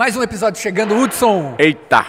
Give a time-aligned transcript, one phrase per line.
[0.00, 1.56] Mais um episódio chegando, Hudson.
[1.58, 2.06] Eita!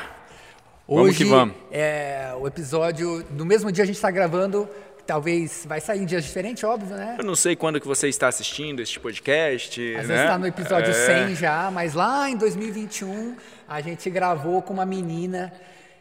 [0.88, 1.53] Vamos Hoje que vamos.
[1.69, 4.65] é o episódio, no mesmo dia a gente está gravando,
[5.05, 7.17] talvez vai sair em dias diferentes, óbvio, né?
[7.19, 10.08] Eu não sei quando que você está assistindo este podcast, Às né?
[10.08, 11.26] vezes está no episódio É.
[11.26, 13.35] 100 já, mas lá em 2021
[13.67, 15.51] a gente gravou com uma menina,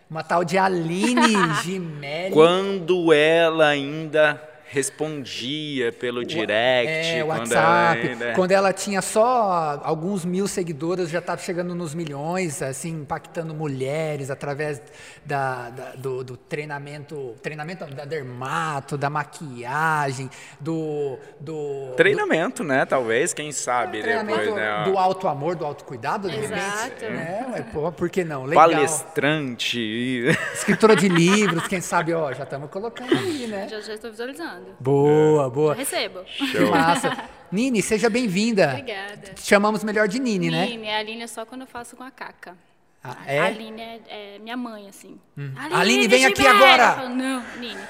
[0.09, 1.35] uma tal de Aline
[1.65, 2.33] Gimelli.
[2.33, 4.41] Quando ela ainda
[4.73, 7.57] respondia pelo direct, É, quando WhatsApp.
[8.01, 8.33] ela ainda...
[8.35, 14.31] Quando ela tinha só alguns mil seguidores, já estava chegando nos milhões, assim, impactando mulheres
[14.31, 14.81] através
[15.25, 22.85] da, da- do, do treinamento, treinamento da dermato, da maquiagem, do, do Treinamento, né?
[22.87, 24.85] Talvez, quem sabe treinamento depois, né?
[24.85, 26.55] do alto amor, do autocuidado, de repente.
[26.61, 27.05] Exato.
[27.05, 28.45] É, pô, por que não?
[28.45, 28.69] Legal.
[28.71, 30.27] Palestrante.
[30.55, 33.67] Escritora de livros, quem sabe, ó, já estamos colocando aí, né?
[33.69, 34.60] Já, já estou visualizando.
[34.79, 35.75] Boa, boa.
[35.75, 36.21] Recebo.
[36.25, 37.29] Que massa.
[37.51, 38.71] Nini, seja bem-vinda.
[38.71, 39.33] Obrigada.
[39.37, 40.67] Chamamos melhor de Nini, né?
[40.67, 42.57] Nini, a Aline é só quando eu faço com a Caca.
[43.03, 43.41] Ah, A é?
[43.41, 45.19] Aline é, é minha mãe, assim.
[45.73, 46.83] Aline, vem aqui agora!
[46.83, 47.81] Eu falo, não, Nini.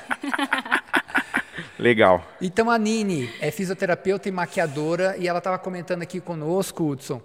[1.79, 2.25] Legal.
[2.41, 7.21] Então a Nini é fisioterapeuta e maquiadora e ela estava comentando aqui conosco, Hudson.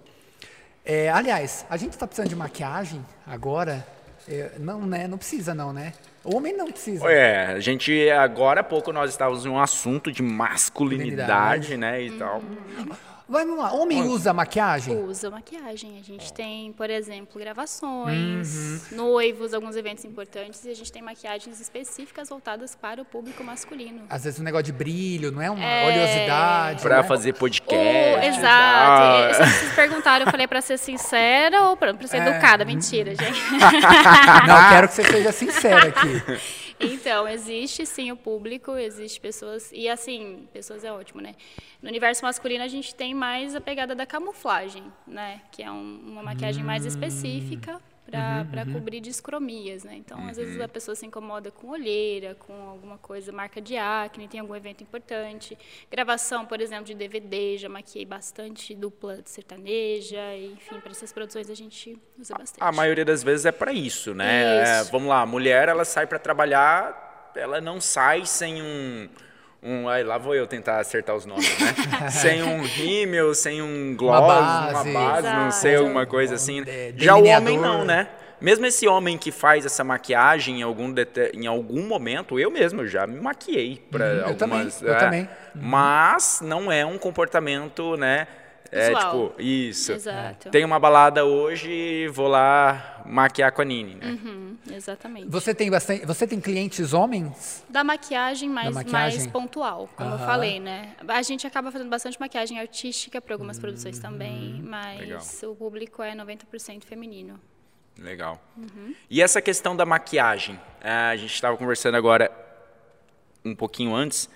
[0.84, 3.86] É, aliás, a gente está precisando de maquiagem agora?
[4.28, 5.06] É, não, né?
[5.06, 5.92] Não precisa não, né?
[6.24, 7.08] Homem não precisa.
[7.08, 11.76] É, a gente, agora há pouco nós estávamos em um assunto de masculinidade, Masculinidade.
[11.76, 12.42] né, e tal.
[13.28, 13.72] Vai, vamos lá.
[13.72, 14.96] Homem usa maquiagem?
[15.04, 15.98] Usa maquiagem.
[15.98, 21.60] A gente tem, por exemplo, gravações, noivos, alguns eventos importantes, e a gente tem maquiagens
[21.60, 24.02] específicas voltadas para o público masculino.
[24.08, 25.86] Às vezes um negócio de brilho, não é uma É.
[25.88, 26.82] oleosidade.
[26.82, 27.08] Pra né?
[27.08, 28.26] fazer podcast.
[28.28, 28.44] exato.
[28.46, 32.28] ah, que Vocês perguntaram, eu falei pra ser sincera ou pra ser É.
[32.28, 32.64] educada?
[32.64, 33.40] Mentira, gente.
[34.46, 36.65] Não, eu quero que você seja sincera aqui.
[36.78, 39.70] Então, existe sim o público, existe pessoas.
[39.72, 41.34] E assim, pessoas é ótimo, né?
[41.82, 45.40] No universo masculino, a gente tem mais a pegada da camuflagem, né?
[45.50, 47.80] Que é um- uma maquiagem mais específica
[48.10, 49.96] para cobrir discromias, né?
[49.96, 54.28] Então, às vezes a pessoa se incomoda com olheira, com alguma coisa, marca de acne,
[54.28, 55.58] tem algum evento importante.
[55.90, 61.54] Gravação, por exemplo, de DVD, já maquiei bastante dupla sertaneja, enfim, para essas produções a
[61.54, 62.62] gente usa bastante.
[62.62, 64.62] A maioria das vezes é pra isso, né?
[64.62, 64.92] É, Isso.
[64.92, 69.08] vamos lá, a mulher ela sai pra trabalhar, ela não sai sem um
[69.62, 71.74] um, aí lá vou eu tentar acertar os nomes, né?
[72.10, 74.92] sem um rímel, sem um gloss, uma base.
[74.92, 76.62] base, não sei, alguma coisa assim.
[76.66, 78.08] É, Já o homem não, né?
[78.40, 80.94] Mesmo esse homem que faz essa maquiagem em algum,
[81.32, 84.82] em algum momento, eu mesmo já me maquiei para Uhum, eu também, algumas.
[84.82, 85.28] eu é, também.
[85.54, 88.26] Mas não é um comportamento, né?
[88.70, 89.92] É tipo, isso.
[89.92, 90.50] Exato.
[90.50, 94.06] Tem uma balada hoje, vou lá maquiar com a Nini, né?
[94.06, 95.28] Uhum, exatamente.
[95.28, 96.04] Você tem bastante.
[96.04, 97.64] Você tem clientes homens?
[97.68, 99.20] Da maquiagem mais, maquiagem?
[99.20, 100.94] mais pontual, como eu falei, né?
[101.06, 105.22] A gente acaba fazendo bastante maquiagem artística para algumas produções também, mas legal.
[105.44, 107.40] o público é 90% feminino.
[107.98, 108.40] Legal.
[109.08, 110.60] E essa questão da maquiagem?
[110.82, 112.30] Ah, a gente estava conversando agora
[113.44, 114.28] um pouquinho antes.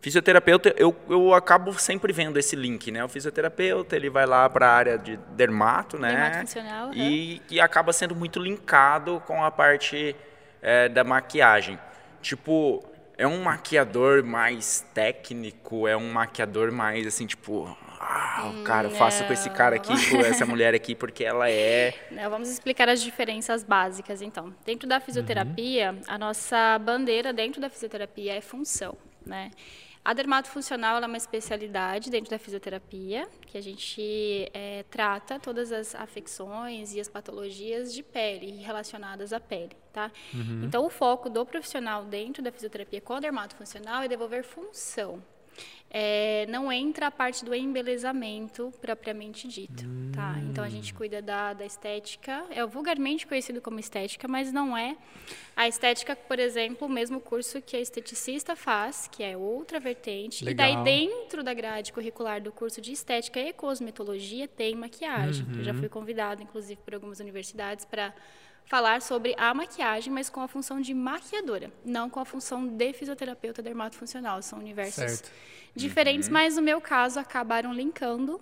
[0.00, 3.04] Fisioterapeuta, eu, eu acabo sempre vendo esse link, né?
[3.04, 6.08] O fisioterapeuta, ele vai lá para a área de dermato, né?
[6.08, 10.16] Dermato funcional, E, e acaba sendo muito linkado com a parte
[10.62, 11.78] eh, da maquiagem.
[12.22, 12.82] Tipo,
[13.18, 19.22] é um maquiador mais técnico, é um maquiador mais assim, tipo, ah, cara, eu faço
[19.24, 23.02] com esse cara aqui, com essa mulher aqui, porque ela é Né, Vamos explicar as
[23.02, 24.54] diferenças básicas, então.
[24.64, 28.96] Dentro da fisioterapia, a nossa bandeira dentro da fisioterapia é função,
[29.26, 29.50] né?
[30.02, 35.94] A dermatofuncional é uma especialidade dentro da fisioterapia, que a gente eh, trata todas as
[35.94, 40.10] afecções e as patologias de pele relacionadas à pele, tá?
[40.64, 45.22] Então, o foco do profissional dentro da fisioterapia com a dermatofuncional é devolver função.
[45.92, 49.84] É, não entra a parte do embelezamento propriamente dito,
[50.14, 50.36] tá?
[50.48, 54.96] Então a gente cuida da, da estética, é vulgarmente conhecido como estética, mas não é
[55.56, 60.44] a estética, por exemplo, o mesmo curso que a esteticista faz, que é outra vertente.
[60.44, 60.68] Legal.
[60.68, 65.44] E daí dentro da grade curricular do curso de estética e cosmetologia tem maquiagem.
[65.56, 68.14] Eu já fui convidada, inclusive, por algumas universidades para
[68.70, 72.92] falar sobre a maquiagem, mas com a função de maquiadora, não com a função de
[72.92, 74.40] fisioterapeuta dermatofuncional.
[74.42, 75.32] São universos Certo.
[75.74, 78.40] diferentes, mas no meu caso acabaram linkando,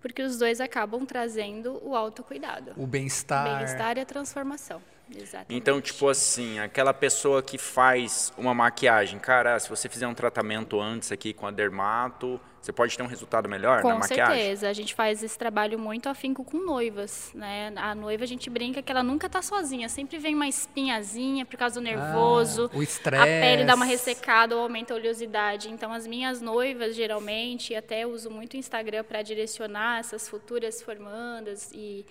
[0.00, 2.72] porque os dois acabam trazendo o autocuidado.
[2.74, 3.58] O O bem-estar.
[3.58, 4.80] bem-estar e a transformação.
[5.14, 5.54] Exatamente.
[5.54, 10.80] Então, tipo assim, aquela pessoa que faz uma maquiagem, cara, se você fizer um tratamento
[10.80, 14.34] antes aqui com a dermato, você pode ter um resultado melhor na Com maquiagem?
[14.36, 17.72] certeza, a gente faz esse trabalho muito afinco com noivas, né?
[17.76, 21.56] A noiva a gente brinca que ela nunca tá sozinha, sempre vem uma espinhazinha por
[21.56, 22.82] causa do nervoso, Ah, o
[23.20, 24.08] a pele dá uma estresse.
[24.10, 25.70] ressecada ou aumenta a oleosidade.
[25.70, 30.82] Então as minhas noivas geralmente, e até uso muito o Instagram para direcionar essas futuras
[30.82, 32.04] formandas e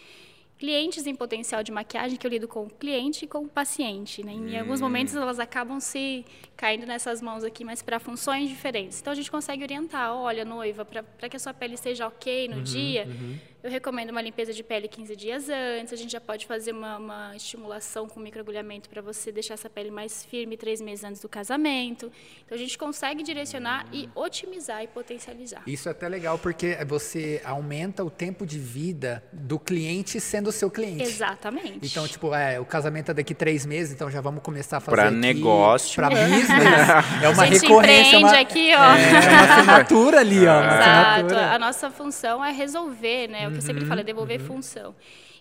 [0.57, 4.23] clientes em potencial de maquiagem que eu lido com o cliente e com o paciente.
[4.23, 4.31] Né?
[4.31, 4.59] Em hum.
[4.59, 6.25] alguns momentos elas acabam se
[6.55, 9.01] caindo nessas mãos aqui, mas para funções diferentes.
[9.01, 12.57] Então a gente consegue orientar, olha, noiva, para que a sua pele esteja ok no
[12.57, 13.37] uhum, dia, uhum.
[13.65, 15.91] Eu recomendo uma limpeza de pele 15 dias antes.
[15.91, 19.89] A gente já pode fazer uma, uma estimulação com microagulhamento para você deixar essa pele
[19.89, 22.11] mais firme três meses antes do casamento.
[22.45, 25.63] Então a gente consegue direcionar e otimizar e potencializar.
[25.65, 30.69] Isso é até legal porque você aumenta o tempo de vida do cliente sendo seu
[30.69, 31.01] cliente.
[31.01, 31.79] Exatamente.
[31.81, 34.95] Então, tipo, é, o casamento é daqui três meses, então já vamos começar a fazer.
[34.95, 35.95] Para negócio.
[35.95, 37.23] Para business.
[37.23, 38.19] é uma a gente recorrência.
[38.19, 38.95] Uma, aqui, ó.
[38.95, 40.59] É, é uma assinatura ali, ó.
[40.59, 41.09] Exato.
[41.09, 41.51] Assinatura.
[41.51, 43.54] A nossa função é resolver, né?
[43.55, 44.47] Que eu sempre uhum, falo é devolver uhum.
[44.47, 44.95] função.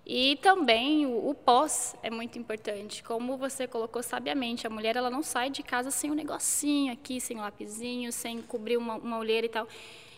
[0.07, 3.03] E também o, o, pós é muito importante.
[3.03, 7.21] Como você colocou sabiamente, a mulher ela não sai de casa sem um negocinho aqui,
[7.21, 9.67] sem um lapisinho, sem cobrir uma, uma olheira e tal.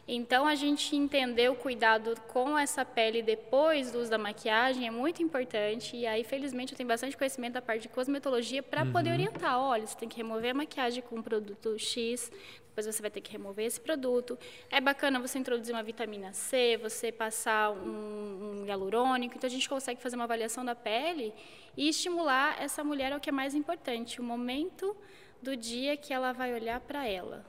[0.09, 4.91] Então, a gente entender o cuidado com essa pele depois do uso da maquiagem é
[4.91, 5.97] muito importante.
[5.97, 8.93] E aí, felizmente, eu tenho bastante conhecimento da parte de cosmetologia para uhum.
[8.93, 9.59] poder orientar.
[9.59, 12.31] Olha, você tem que remover a maquiagem com um produto X,
[12.77, 14.39] depois você vai ter que remover esse produto.
[14.71, 19.35] É bacana você introduzir uma vitamina C, você passar um, um hialurônico.
[19.35, 21.33] Então, a gente consegue fazer uma avaliação da pele
[21.75, 24.95] e estimular essa mulher ao que é mais importante, o momento
[25.41, 27.47] do dia que ela vai olhar para ela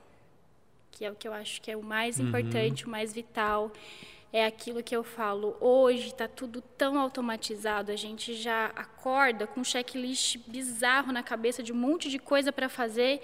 [0.90, 2.26] que é o que eu acho que é o mais uhum.
[2.26, 3.70] importante, o mais vital.
[4.32, 9.60] É aquilo que eu falo, hoje está tudo tão automatizado, a gente já acorda com
[9.60, 13.22] um checklist bizarro na cabeça de um monte de coisa para fazer.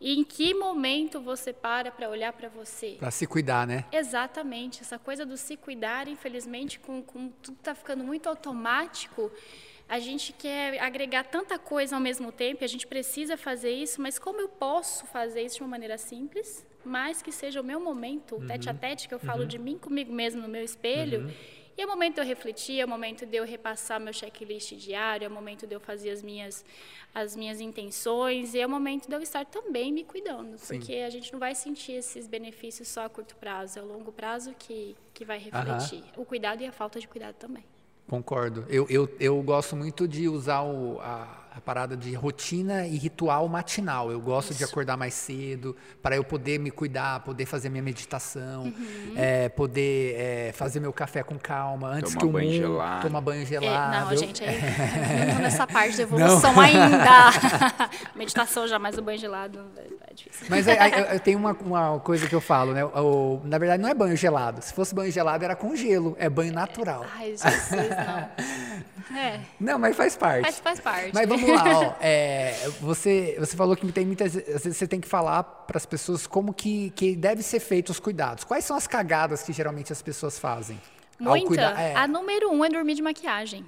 [0.00, 2.96] E em que momento você para para olhar para você?
[2.98, 3.84] Para se cuidar, né?
[3.90, 4.82] Exatamente.
[4.82, 9.30] Essa coisa do se cuidar, infelizmente, com, com tudo está ficando muito automático,
[9.88, 14.18] a gente quer agregar tanta coisa ao mesmo tempo, a gente precisa fazer isso, mas
[14.18, 18.36] como eu posso fazer isso de uma maneira simples, mas que seja o meu momento,
[18.36, 18.46] uhum.
[18.46, 19.48] tete a tete, que eu falo uhum.
[19.48, 21.32] de mim comigo mesmo no meu espelho, uhum.
[21.76, 24.74] E é o momento de eu refletir, é o momento de eu repassar meu checklist
[24.76, 26.64] diário, é o momento de eu fazer as minhas,
[27.14, 30.78] as minhas intenções, e é o momento de eu estar também me cuidando, Sim.
[30.78, 34.10] porque a gente não vai sentir esses benefícios só a curto prazo, é o longo
[34.10, 36.02] prazo que, que vai refletir.
[36.16, 37.64] O cuidado e a falta de cuidado também.
[38.08, 38.64] Concordo.
[38.68, 43.48] Eu, eu, eu gosto muito de usar o, a, a parada de rotina e ritual
[43.48, 44.12] matinal.
[44.12, 44.58] Eu gosto Isso.
[44.58, 49.14] de acordar mais cedo para eu poder me cuidar, poder fazer minha meditação, uhum.
[49.16, 53.02] é, poder é, fazer meu café com calma antes Toma que o banho mundo gelado.
[53.02, 53.94] toma banho gelado.
[53.94, 54.58] É, não, gente, aí,
[55.32, 56.60] não nessa parte de evolução não.
[56.60, 57.30] ainda.
[58.14, 60.46] meditação já, mas o banho gelado é, é difícil.
[60.50, 62.84] Mas é, eu tenho uma, uma coisa que eu falo, né?
[62.84, 64.60] O, na verdade, não é banho gelado.
[64.60, 66.14] Se fosse banho gelado, era com gelo.
[66.18, 67.06] É banho natural.
[67.16, 69.16] Ai, Jesus, não.
[69.16, 69.40] É.
[69.58, 70.42] Não, mas faz parte.
[70.42, 71.12] Faz, faz parte.
[71.14, 71.94] Mas vamos lá, ó.
[72.00, 74.34] É, você, você falou que tem muitas.
[74.34, 78.00] Vezes você tem que falar para as pessoas como que, que deve ser feito os
[78.00, 78.44] cuidados.
[78.44, 80.80] Quais são as cagadas que geralmente as pessoas fazem?
[81.18, 81.46] Muita.
[81.46, 81.80] Cuida...
[81.80, 81.94] É.
[81.96, 83.64] A número um é dormir de maquiagem.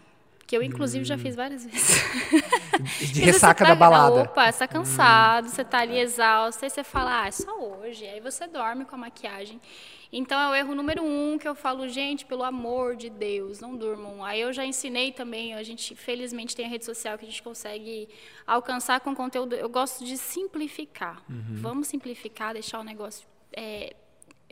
[0.47, 1.05] Que eu, inclusive, hum.
[1.05, 2.03] já fiz várias vezes.
[3.13, 4.23] De ressaca tá, da balada.
[4.23, 5.51] Opa, você tá cansado, hum.
[5.51, 8.07] você tá ali exausto, aí você fala, ah, é só hoje.
[8.07, 9.61] Aí você dorme com a maquiagem.
[10.13, 13.77] Então é o erro número um que eu falo, gente, pelo amor de Deus, não
[13.77, 14.25] durmam.
[14.25, 17.43] Aí eu já ensinei também, a gente felizmente tem a rede social que a gente
[17.43, 18.09] consegue
[18.47, 19.55] alcançar com conteúdo.
[19.55, 21.23] Eu gosto de simplificar.
[21.29, 21.57] Uhum.
[21.57, 23.95] Vamos simplificar, deixar o negócio é,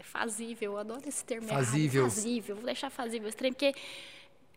[0.02, 0.72] fazível.
[0.72, 1.48] Eu adoro esse termo.
[1.48, 2.02] Fazível.
[2.02, 2.56] Errado, fazível.
[2.56, 3.74] Vou deixar fazível esse porque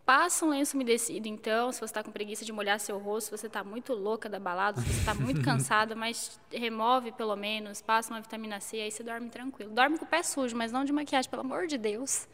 [0.10, 3.38] Passa um lenço umedecido, então, se você está com preguiça de molhar seu rosto, se
[3.38, 7.80] você está muito louca da balada, se você está muito cansada, mas remove pelo menos,
[7.80, 9.70] passa uma vitamina C, aí você dorme tranquilo.
[9.70, 12.28] Dorme com o pé sujo, mas não de maquiagem, pelo amor de Deus.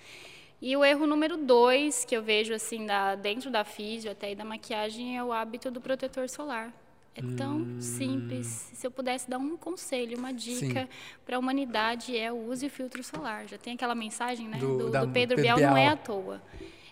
[0.61, 4.35] E o erro número dois, que eu vejo assim, da, dentro da físio até aí
[4.35, 6.71] da maquiagem, é o hábito do protetor solar.
[7.13, 7.81] É tão hum.
[7.81, 8.47] simples.
[8.73, 10.87] Se eu pudesse dar um conselho, uma dica
[11.25, 13.49] para a humanidade, é o use o filtro solar.
[13.49, 15.97] Já tem aquela mensagem né, do, do, do Pedro, Pedro Bial, Bial, não é à
[15.97, 16.41] toa.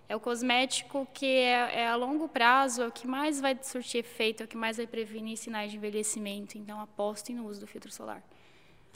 [0.08, 4.00] É o cosmético que é, é, a longo prazo, é o que mais vai surtir
[4.00, 6.58] efeito, é o que mais vai prevenir sinais de envelhecimento.
[6.58, 8.22] Então, apostem no uso do filtro solar.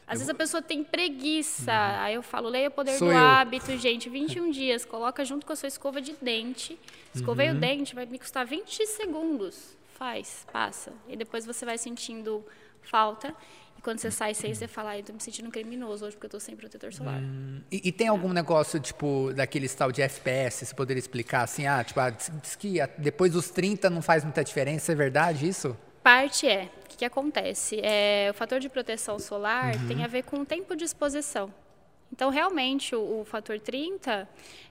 [0.05, 0.19] Às eu...
[0.19, 1.71] vezes a pessoa tem preguiça.
[1.71, 2.01] Uhum.
[2.01, 3.17] Aí eu falo, leia o poder Sou do eu.
[3.17, 4.09] hábito, gente.
[4.09, 6.79] 21 dias, coloca junto com a sua escova de dente.
[7.13, 7.57] Escovei uhum.
[7.57, 9.77] o dente, vai me custar 20 segundos.
[9.95, 10.93] Faz, passa.
[11.07, 12.45] E depois você vai sentindo
[12.83, 13.35] falta.
[13.77, 16.25] E quando você sai sem você fala, ah, eu tô me sentindo criminoso hoje porque
[16.25, 17.19] eu tô sem protetor solar.
[17.21, 21.67] Hum, e, e, tem algum negócio, tipo, daquele tal de FPS, você poderia explicar assim,
[21.67, 25.77] ah, tipo, ah, diz que depois dos 30 não faz muita diferença, é verdade isso?
[26.01, 26.69] Parte é.
[26.85, 27.79] O que, que acontece?
[27.83, 29.87] É, o fator de proteção solar uhum.
[29.87, 31.53] tem a ver com o tempo de exposição.
[32.11, 34.27] Então, realmente, o, o fator 30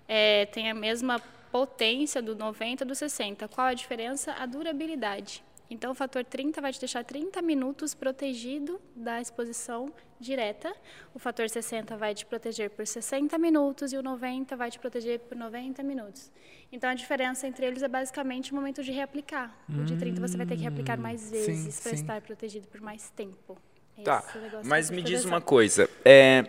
[0.09, 1.21] é, tem a mesma
[1.53, 3.49] potência do 90 do 60.
[3.49, 4.33] Qual a diferença?
[4.33, 5.45] A durabilidade.
[5.69, 10.75] Então, o fator 30 vai te deixar 30 minutos protegido da exposição direta.
[11.15, 15.21] O fator 60 vai te proteger por 60 minutos e o 90 vai te proteger
[15.21, 16.31] por 90 minutos.
[16.71, 19.57] Então, a diferença entre eles é basicamente o momento de reaplicar.
[19.69, 23.11] O de 30 você vai ter que reaplicar mais vezes para estar protegido por mais
[23.11, 23.59] tempo.
[24.05, 24.23] Tá,
[24.65, 25.89] mas me diz uma coisa.
[26.05, 26.45] É,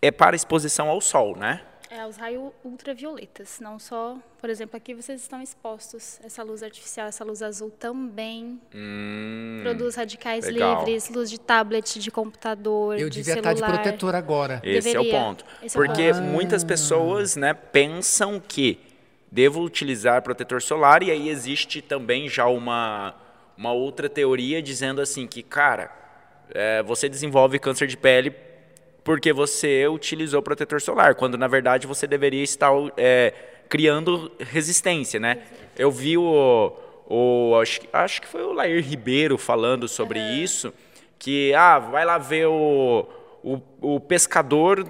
[0.00, 1.62] é para exposição ao sol, né?
[1.90, 6.20] É, os raios ultravioletas, não só, por exemplo, aqui vocês estão expostos.
[6.22, 10.80] Essa luz artificial, essa luz azul também Hum, produz radicais legal.
[10.80, 13.70] livres, luz de tablet, de computador, Eu de devia estar celular.
[13.72, 14.60] de protetor agora.
[14.62, 15.12] esse é o Deveria.
[15.20, 15.44] ponto.
[15.62, 16.22] Esse é o Porque ponto.
[16.24, 18.78] muitas pessoas né, pensam que
[19.32, 23.14] devo utilizar protetor solar e aí existe também já uma,
[23.56, 25.90] uma outra teoria dizendo assim que, cara,
[26.50, 28.30] é, você desenvolve câncer de pele
[29.08, 33.32] porque você utilizou protetor solar, quando na verdade você deveria estar é,
[33.66, 35.38] criando resistência, né?
[35.78, 36.76] Eu vi o,
[37.08, 40.74] o acho, que- acho que foi o Lair Ribeiro falando sobre isso,
[41.18, 43.08] que ah, vai lá ver o,
[43.42, 44.86] o, o pescador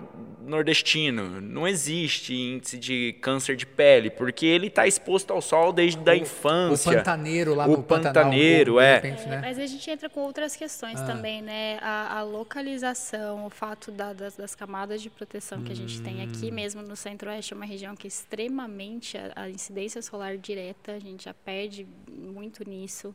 [0.48, 1.40] nordestino.
[1.40, 6.14] Não existe índice de câncer de pele, porque ele está exposto ao sol desde a
[6.14, 6.92] O infância.
[6.92, 8.94] pantaneiro lá o no Pantanal, pantaneiro, de é.
[8.94, 9.38] repente, né?
[9.40, 11.78] Mas a gente entra com outras questões também, né?
[11.80, 16.22] A, a localização, o fato da- das, das camadas de proteção que a gente tem
[16.22, 20.92] aqui mesmo no Centro-Oeste, é uma região que é extremamente a, a incidência solar direta,
[20.92, 23.14] a gente já perde muito nisso.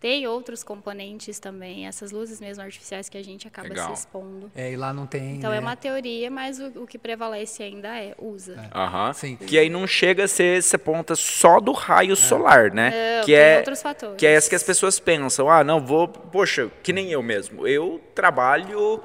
[0.00, 3.88] Tem outros componentes também, essas luzes mesmo artificiais que a gente acaba Legal.
[3.94, 4.50] se expondo.
[4.56, 5.36] É, e lá não tem.
[5.36, 5.58] Então né?
[5.58, 8.70] é uma teoria, mas o, o que prevalece ainda é usa.
[8.74, 9.12] Aham.
[9.12, 9.36] Sim.
[9.36, 13.18] Que aí não chega a ser essa ponta só do raio solar, né?
[13.18, 14.16] Não, que tem é outros fatores.
[14.16, 17.68] que é essa que as pessoas pensam, ah, não vou, poxa, que nem eu mesmo.
[17.68, 19.02] Eu trabalho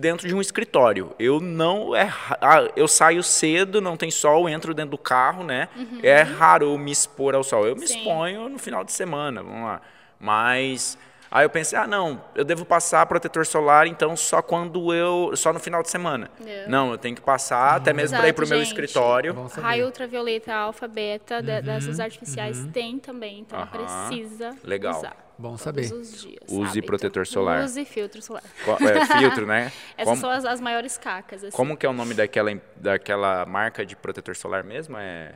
[0.00, 1.14] dentro de um escritório.
[1.18, 2.08] Eu não é,
[2.40, 5.68] ah, eu saio cedo, não tem sol, entro dentro do carro, né?
[6.02, 7.66] É raro eu me expor ao sol.
[7.66, 7.86] Eu me Uhum.
[7.86, 7.98] Sim.
[7.98, 9.82] exponho no final de semana, vamos lá.
[10.18, 10.96] Mas
[11.30, 15.52] aí eu pensei, ah, não, eu devo passar protetor solar então só quando eu, só
[15.52, 16.30] no final de semana.
[16.40, 16.68] Não.
[16.86, 18.68] Não, eu tenho que passar até mesmo para ir Exato, pro meu gente.
[18.68, 19.48] escritório.
[19.50, 19.60] Saber.
[19.62, 23.68] Raio ultravioleta, alfa, beta, de- dessas artificiais tem também, então Aham.
[24.08, 24.98] precisa Legal.
[24.98, 25.26] usar.
[25.38, 25.92] Bom todos saber.
[25.92, 26.40] os dias.
[26.48, 26.86] Use hábito.
[26.86, 27.62] protetor solar.
[27.62, 28.42] Use filtro solar.
[28.80, 29.70] É, filtro, né?
[29.94, 31.44] Essas Como, são as, as maiores cacas.
[31.44, 31.54] Assim.
[31.54, 34.96] como que é o nome daquela, daquela marca de protetor solar mesmo?
[34.96, 35.34] É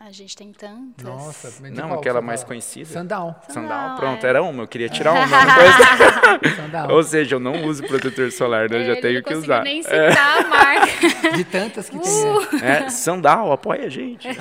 [0.00, 1.04] A gente tem tantas.
[1.04, 2.86] Nossa, de Não, qual aquela mais conhecida.
[2.86, 3.42] Sandal.
[3.48, 3.68] Sandal.
[3.68, 4.28] Sandal, Pronto, é.
[4.28, 4.62] era uma.
[4.62, 5.26] Eu queria tirar uma.
[5.28, 6.54] coisa.
[6.56, 6.90] Sandal.
[6.92, 8.76] Ou seja, eu não uso protetor solar, né?
[8.80, 9.64] Eu já Ele tenho não que usar.
[9.64, 10.88] nem citar a marca.
[11.36, 12.10] De tantas que tem.
[12.12, 12.40] Uh!
[12.60, 12.84] né?
[12.86, 14.28] É, sandal, apoia a gente.
[14.28, 14.34] Ah,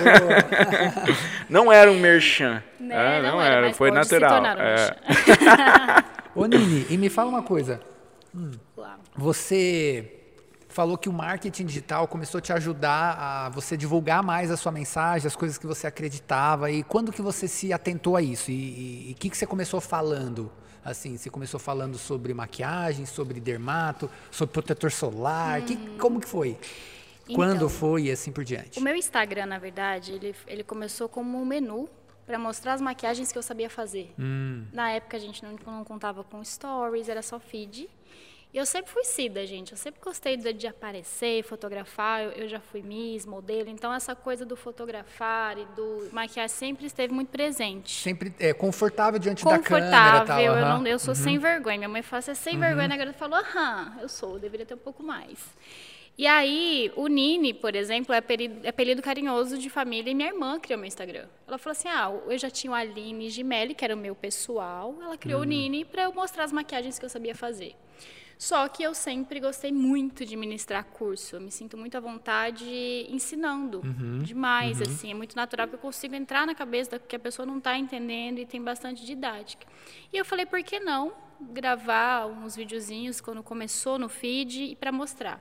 [0.00, 1.16] boa, boa.
[1.50, 2.62] Não era um merchan.
[2.78, 4.42] Né, Ah, não não, era, era, mas foi natural.
[4.42, 4.96] um É.
[6.36, 7.80] Ô, Nini, e me fala uma coisa.
[8.76, 8.96] Lá.
[9.16, 10.15] Você
[10.76, 14.70] falou que o marketing digital começou a te ajudar a você divulgar mais a sua
[14.70, 16.70] mensagem, as coisas que você acreditava.
[16.70, 18.50] E quando que você se atentou a isso?
[18.50, 20.52] E o que, que você começou falando?
[20.84, 25.62] Assim, você começou falando sobre maquiagem, sobre dermato, sobre protetor solar.
[25.62, 26.58] Que, como que foi?
[27.34, 28.78] Quando Então, foi e assim por diante?
[28.78, 31.88] O meu Instagram, na verdade, ele, ele começou como um menu
[32.26, 34.12] para mostrar as maquiagens que eu sabia fazer.
[34.72, 37.88] Na época a gente não, não contava com stories, era só feed.
[38.56, 39.72] E eu sempre fui Cida, gente.
[39.72, 42.22] Eu sempre gostei de, de aparecer, fotografar.
[42.22, 43.68] Eu, eu já fui Miss, modelo.
[43.68, 47.92] Então, essa coisa do fotografar e do maquiar sempre esteve muito presente.
[48.00, 50.42] Sempre é, confortável diante da câmera Confortável.
[50.42, 50.52] eu.
[50.54, 50.78] Uhum.
[50.78, 51.76] não, eu sou sem vergonha.
[51.76, 52.86] Minha mãe fala, você é sem vergonha.
[52.94, 54.32] A garota falou, aham, eu sou.
[54.36, 55.38] Eu deveria ter um pouco mais.
[56.16, 60.30] E aí, o Nini, por exemplo, é apelido, é apelido carinhoso de família e minha
[60.30, 61.26] irmã criou meu Instagram.
[61.46, 64.94] Ela falou assim: ah, eu já tinha o Aline Gimelli, que era o meu pessoal.
[65.02, 65.46] Ela criou Uhum.
[65.46, 67.76] o Nini para eu mostrar as maquiagens que eu sabia fazer.
[68.38, 71.36] Só que eu sempre gostei muito de ministrar curso.
[71.36, 72.66] Eu me sinto muito à vontade
[73.08, 73.80] ensinando.
[73.84, 74.18] Uhum.
[74.18, 75.10] Demais, assim.
[75.10, 77.78] É muito natural que eu consigo entrar na cabeça da que a pessoa não está
[77.78, 79.66] entendendo e tem bastante didática.
[80.12, 84.92] E eu falei, por que não gravar uns videozinhos quando começou no feed e para
[84.92, 85.40] mostrar?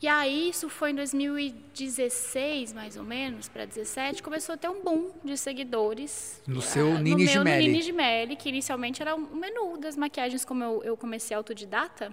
[0.00, 4.80] E aí, isso foi em 2016, mais ou menos, para 17, começou a ter um
[4.82, 6.40] boom de seguidores.
[6.46, 7.66] No seu Ah, Nini no meu, Gimelli.
[7.66, 12.12] No Nini Gimelli, que inicialmente era um menu das maquiagens, como eu, eu comecei autodidata,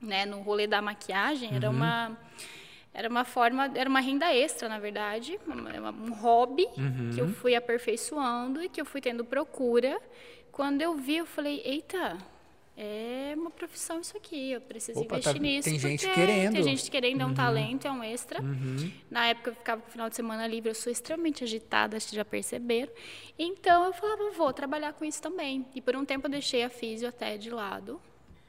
[0.00, 2.16] né, no rolê da maquiagem, era uma
[2.94, 6.66] era uma forma, era uma renda extra, na verdade, uma- um hobby
[7.14, 10.00] que eu fui aperfeiçoando e que eu fui tendo procura.
[10.50, 12.16] Quando eu vi, eu falei, eita,
[12.80, 15.68] é uma profissão isso aqui, eu preciso Opa, investir tá- nisso.
[15.68, 16.52] tem gente porque querendo.
[16.54, 18.38] Tem gente querendo, é um talento, é um extra.
[19.10, 22.08] Na época eu ficava com o final de semana livre, eu sou extremamente agitada, acho
[22.08, 22.92] que já perceberam.
[23.36, 25.66] Então eu falava, vou trabalhar com isso também.
[25.74, 28.00] E por um tempo eu deixei a físio até de lado.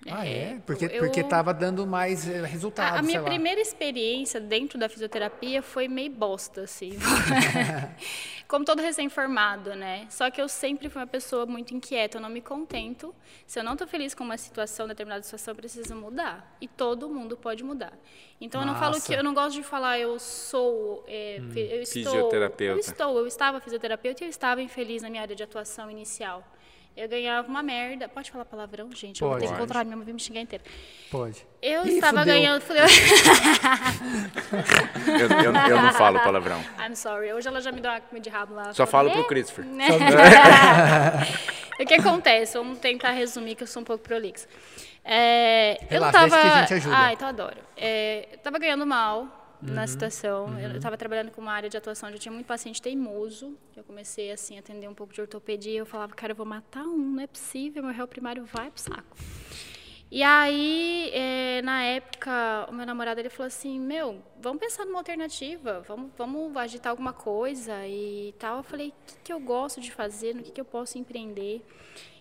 [0.07, 0.59] Ah, é?
[0.65, 3.25] Porque, eu- porque tava dando mais eh, resultados, a, a minha sei lá.
[3.27, 6.91] primeira experiência dentro da fisioterapia foi meio bosta, assim.
[8.49, 10.07] como todo recém-formado, né?
[10.09, 13.13] Só que eu sempre fui uma pessoa muito inquieta, eu não me contento.
[13.45, 16.57] Se eu não estou feliz com uma situação, determinada situação, eu preciso mudar.
[16.59, 17.93] E todo mundo pode mudar.
[18.41, 21.81] Então eu não falo que eu não gosto de falar eu sou é, hum, eu
[21.83, 22.73] estou, fisioterapeuta.
[22.73, 26.43] Eu estou, eu estava fisioterapeuta e eu estava infeliz na minha área de atuação inicial.
[26.99, 28.09] Eu ganhava uma merda.
[28.09, 29.21] Pode falar palavrão, gente?
[29.21, 29.23] Pode.
[29.23, 30.65] Eu vou ter que controlar minha mãe me xingar inteira.
[31.09, 31.47] Pode.
[31.61, 32.33] Eu Ih, estava fudeu.
[32.33, 32.61] ganhando.
[35.07, 36.61] eu, eu, eu, não falo palavrão.
[36.77, 37.31] I'm sorry.
[37.31, 38.73] Hoje ela já me deu uma comida de rabo lá.
[38.73, 39.63] Só falo pro Christopher.
[41.79, 42.57] o que acontece?
[42.57, 44.45] Vamos tentar resumir, que eu sou um pouco prolixa.
[45.05, 46.41] É, Relaxa, eu tava.
[46.41, 46.95] que a gente ajuda.
[46.97, 47.57] Ai, então adoro.
[47.77, 50.45] É, eu tava ganhando mal uhum, na situação.
[50.45, 50.59] Uhum.
[50.59, 53.57] Eu estava trabalhando com uma área de atuação onde eu tinha muito paciente teimoso.
[53.75, 55.79] Eu comecei assim a atender um pouco de ortopedia.
[55.79, 58.81] Eu falava, cara, eu vou matar um, não é possível, meu réu primário vai pro
[58.81, 59.17] saco.
[60.11, 64.97] E aí, é, na época, o meu namorado ele falou assim, meu, vamos pensar numa
[64.97, 68.57] alternativa, vamos, vamos agitar alguma coisa e tal.
[68.57, 71.63] Eu falei, o que, que eu gosto de fazer, no que, que eu posso empreender?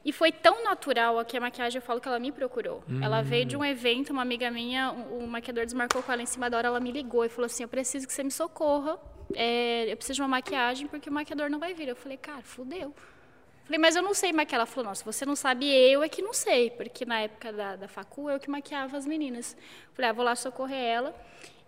[0.04, 2.82] E foi tão natural que a maquiagem, eu falo que ela me procurou.
[2.88, 3.02] Hum.
[3.02, 6.26] Ela veio de um evento, uma amiga minha, o, o, maquiador desmarcou com ela em
[6.26, 8.98] cima da hora, ela me ligou e falou assim, eu preciso que você me socorra,
[9.34, 11.88] é, eu preciso de uma maquiagem porque o maquiador não vai vir.
[11.88, 12.94] Eu falei, cara, fudeu.
[13.68, 14.60] Falei, mas eu não sei maquiar.
[14.60, 17.76] Ela falou, nossa, você não sabe, eu é que não sei, porque na época da,
[17.76, 19.54] da facu, eu que maquiava as meninas.
[19.92, 21.14] Falei, ah, vou lá socorrer ela.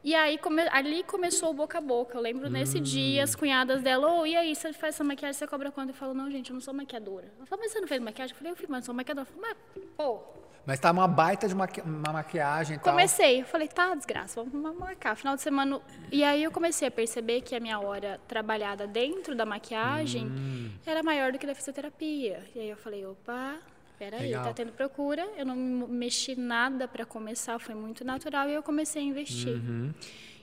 [0.02, 2.16] E aí come, ali começou o boca a boca.
[2.16, 2.50] Eu lembro hum.
[2.50, 5.90] nesse dia as cunhadas dela, oh, e aí, você faz essa maquiagem, você cobra quanto?
[5.90, 7.30] Eu falo, não, gente, eu não sou maquiadora.
[7.36, 8.32] Ela falou, mas você não fez maquiagem?
[8.32, 9.28] Eu falei, eu fiz, mas não sou maquiadora.
[9.28, 10.20] Eu falei, mas, pô.
[10.66, 12.92] Mas tá uma baita de maqui uma maquiagem e tal.
[12.92, 15.16] Comecei, eu falei, tá, desgraça, vamos marcar.
[15.16, 15.80] Final de semana.
[16.12, 20.70] E aí eu comecei a perceber que a minha hora trabalhada dentro da maquiagem hum.
[20.86, 22.44] era maior do que da fisioterapia.
[22.54, 23.56] E aí eu falei, opa,
[24.00, 28.62] peraí, tá tendo procura, eu não mexi nada para começar, foi muito natural e eu
[28.62, 29.52] comecei a investir.
[29.52, 29.92] Uhum.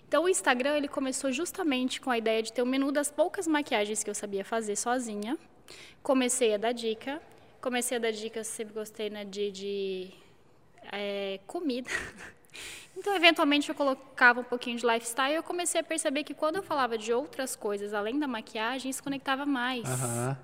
[0.08, 3.10] Então o Instagram ele começou justamente com a ideia de ter o um menu das
[3.10, 5.36] poucas maquiagens que eu sabia fazer sozinha.
[6.04, 7.20] Comecei a dar dica,
[7.60, 10.12] comecei a dar dicas, sempre gostei né, de, de
[10.92, 11.90] é, comida.
[12.98, 16.56] Então, eventualmente, eu colocava um pouquinho de lifestyle e eu comecei a perceber que quando
[16.56, 19.84] eu falava de outras coisas, além da maquiagem, isso conectava mais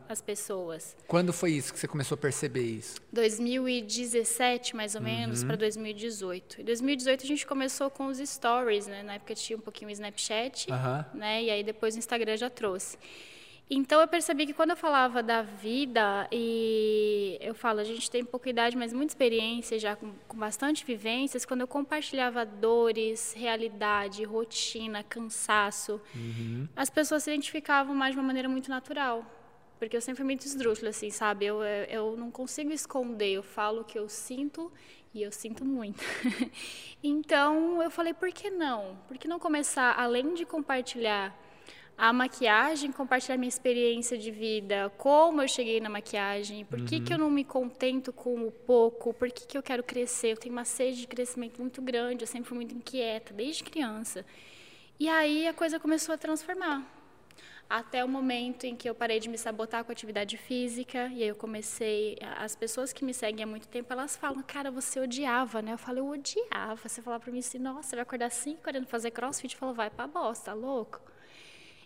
[0.08, 0.96] as pessoas.
[1.08, 3.02] Quando foi isso que você começou a perceber isso?
[3.12, 5.08] 2017, mais ou uhum.
[5.08, 6.62] menos, para 2018.
[6.62, 9.02] Em 2018, a gente começou com os stories, né?
[9.02, 10.68] Na época tinha um pouquinho o Snapchat,
[11.14, 11.44] né?
[11.44, 12.98] E aí depois o Instagram já trouxe.
[13.70, 18.24] Então eu percebi que quando eu falava da vida, e eu falo, a gente tem
[18.24, 24.24] pouca idade, mas muita experiência, já com, com bastante vivências, quando eu compartilhava dores, realidade,
[24.24, 26.68] rotina, cansaço, uhum.
[26.76, 29.26] as pessoas se identificavam mais de uma maneira muito natural.
[29.80, 31.46] Porque eu sempre fui muito esdrúxula, assim, sabe?
[31.46, 34.72] Eu, eu não consigo esconder, eu falo o que eu sinto
[35.14, 36.04] e eu sinto muito.
[37.04, 38.98] então eu falei, por que não?
[39.08, 41.38] Por que não começar, além de compartilhar
[41.98, 47.04] a maquiagem, compartilhar minha experiência de vida, como eu cheguei na maquiagem, por que, uhum.
[47.04, 50.32] que eu não me contento com o pouco, por que, que eu quero crescer.
[50.34, 54.26] Eu tenho uma sede de crescimento muito grande, eu sempre fui muito inquieta, desde criança.
[55.00, 56.84] E aí a coisa começou a transformar.
[57.70, 61.24] Até o momento em que eu parei de me sabotar com a atividade física, e
[61.24, 62.18] aí eu comecei.
[62.38, 65.74] As pessoas que me seguem há muito tempo, elas falam, cara, você odiava, né?
[65.74, 66.88] Eu falo, eu odiava.
[66.88, 69.56] Você falar para mim assim, nossa, vai acordar 5 querendo fazer crossfit?
[69.56, 71.13] Eu falo, vai pra bosta, tá louco?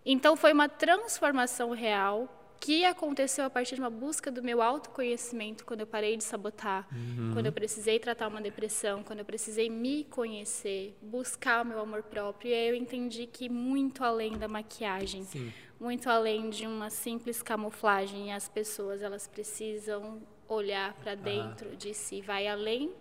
[0.09, 5.65] Então foi uma transformação real que aconteceu a partir de uma busca do meu autoconhecimento,
[5.65, 7.31] quando eu parei de sabotar, uhum.
[7.33, 12.03] quando eu precisei tratar uma depressão, quando eu precisei me conhecer, buscar o meu amor
[12.03, 12.49] próprio.
[12.49, 15.51] E aí eu entendi que muito além da maquiagem, Sim.
[15.77, 21.75] muito além de uma simples camuflagem, as pessoas elas precisam olhar para dentro ah.
[21.75, 22.93] de si, vai além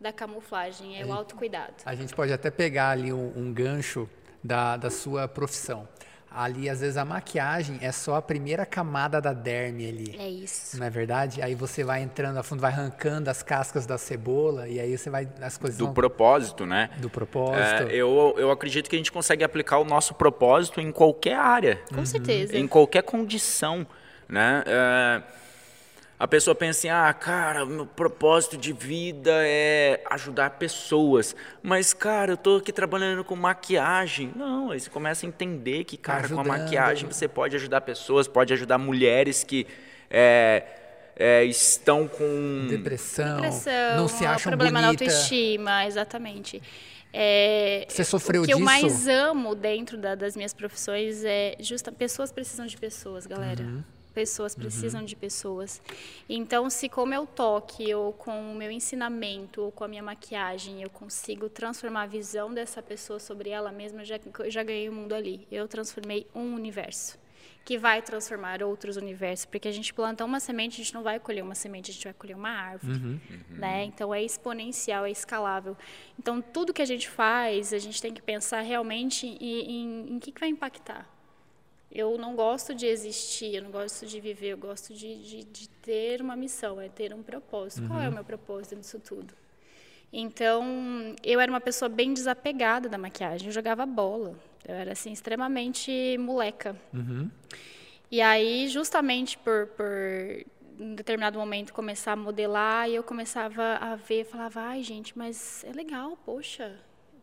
[0.00, 1.74] da camuflagem, é a o autocuidado.
[1.84, 4.08] A gente pode até pegar ali um, um gancho
[4.42, 5.86] da, da sua profissão
[6.30, 10.16] ali às vezes a maquiagem é só a primeira camada da derme ali.
[10.18, 10.78] É isso.
[10.78, 11.40] Não é verdade?
[11.40, 15.08] Aí você vai entrando a fundo, vai arrancando as cascas da cebola e aí você
[15.08, 15.94] vai as coisas do vão...
[15.94, 16.90] propósito, né?
[16.98, 17.90] Do propósito.
[17.90, 21.80] É, eu, eu acredito que a gente consegue aplicar o nosso propósito em qualquer área.
[21.88, 22.06] Com uhum.
[22.06, 22.56] certeza.
[22.56, 23.86] Em qualquer condição,
[24.28, 24.62] né?
[24.66, 25.22] É,
[26.18, 31.36] a pessoa pensa assim, ah, cara, meu propósito de vida é ajudar pessoas.
[31.62, 34.32] Mas, cara, eu tô aqui trabalhando com maquiagem.
[34.34, 36.46] Não, aí você começa a entender que, cara, Ajudando.
[36.46, 39.66] com a maquiagem você pode ajudar pessoas, pode ajudar mulheres que
[40.10, 40.62] é,
[41.14, 45.04] é, estão com depressão, depressão, não se acham problema bonita.
[45.04, 46.62] na autoestima, exatamente.
[47.12, 48.56] É, Você sofreu disso?
[48.56, 48.80] O que disso?
[48.80, 53.62] eu mais amo dentro da, das minhas profissões é justa pessoas precisam de pessoas, galera.
[53.62, 55.06] Uhum pessoas precisam uhum.
[55.06, 55.82] de pessoas.
[56.26, 60.02] Então, se com o meu toque, ou com o meu ensinamento, ou com a minha
[60.02, 64.62] maquiagem, eu consigo transformar a visão dessa pessoa sobre ela mesma, eu já, eu já
[64.62, 65.46] ganhei o mundo ali.
[65.52, 67.18] Eu transformei um universo.
[67.66, 71.18] que vai transformar outros universos, porque a gente planta uma semente, a gente não vai
[71.18, 73.20] colher uma semente, a gente vai colher uma árvore, uhum.
[73.50, 73.84] né?
[73.84, 75.76] Então é exponencial, é escalável.
[76.18, 80.18] Então tudo que a gente faz, a gente tem que pensar realmente em, em, em
[80.20, 81.04] que, que vai impactar.
[81.98, 85.66] Eu não gosto de existir, eu não gosto de viver, eu gosto de, de, de
[85.66, 87.84] ter uma missão, é ter um propósito.
[87.84, 87.88] Uhum.
[87.88, 89.32] Qual é o meu propósito nisso tudo?
[90.12, 94.34] Então, eu era uma pessoa bem desapegada da maquiagem, eu jogava bola.
[94.68, 96.76] Eu era assim extremamente moleca.
[96.92, 97.30] Uhum.
[98.10, 99.86] E aí, justamente por, por
[100.78, 105.64] em determinado momento começar a modelar e eu começava a ver, falava, ai gente, mas
[105.64, 106.76] é legal, poxa,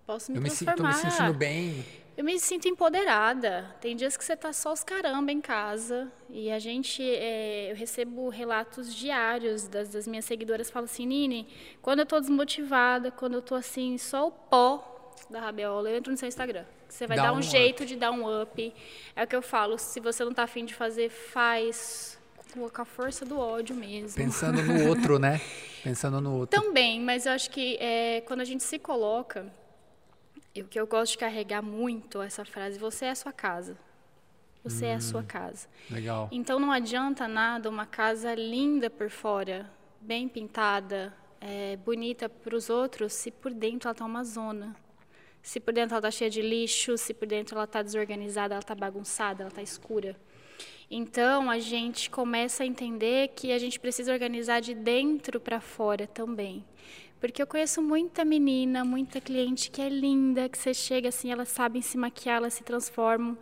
[0.04, 0.94] posso me eu transformar.
[0.94, 2.03] Eu me, me sentindo bem.
[2.16, 3.76] Eu me sinto empoderada.
[3.82, 7.76] Tem dias que você tá só os caramba em casa e a gente, é, eu
[7.76, 11.48] recebo relatos diários das, das minhas seguidoras, falam assim, Nini,
[11.82, 16.12] quando eu tô desmotivada, quando eu tô assim, só o pó da rabiola, eu entro
[16.12, 16.66] no seu Instagram.
[16.88, 18.74] Você vai Dá dar um, um jeito de dar um up.
[19.16, 22.20] É o que eu falo, se você não está afim de fazer, faz
[22.54, 24.16] com a força do ódio mesmo.
[24.16, 25.42] Pensando no outro, né?
[25.84, 26.62] Pensando no outro.
[26.62, 29.52] Também, mas eu acho que é, quando a gente se coloca,
[30.62, 33.78] o que eu gosto de carregar muito essa frase, você é a sua casa.
[34.64, 35.68] Você hum, é a sua hum, casa.
[35.90, 36.30] Legal.
[36.32, 42.70] Então não adianta nada uma casa linda por fora, bem pintada, é, bonita para os
[42.70, 44.76] outros, se por dentro ela está uma zona.
[45.42, 48.62] Se por dentro ela está cheia de lixo, se por dentro ela está desorganizada, ela
[48.62, 50.16] está bagunçada, ela está escura.
[50.90, 56.08] Então a gente começa a entender que a gente precisa organizar de dentro para fora
[56.08, 56.64] também.
[57.24, 61.48] Porque eu conheço muita menina, muita cliente que é linda, que você chega assim, elas
[61.48, 63.38] sabem se maquiar, elas se transformam.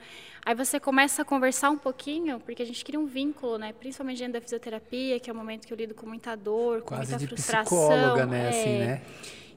[0.46, 3.74] Aí você começa a conversar um pouquinho, porque a gente cria um vínculo, né?
[3.74, 6.90] Principalmente dentro da fisioterapia, que é o momento que eu lido com muita dor, com
[6.90, 7.90] Quase muita de frustração.
[7.90, 8.46] Psicóloga, né?
[8.46, 8.50] É...
[8.50, 9.02] Assim, né?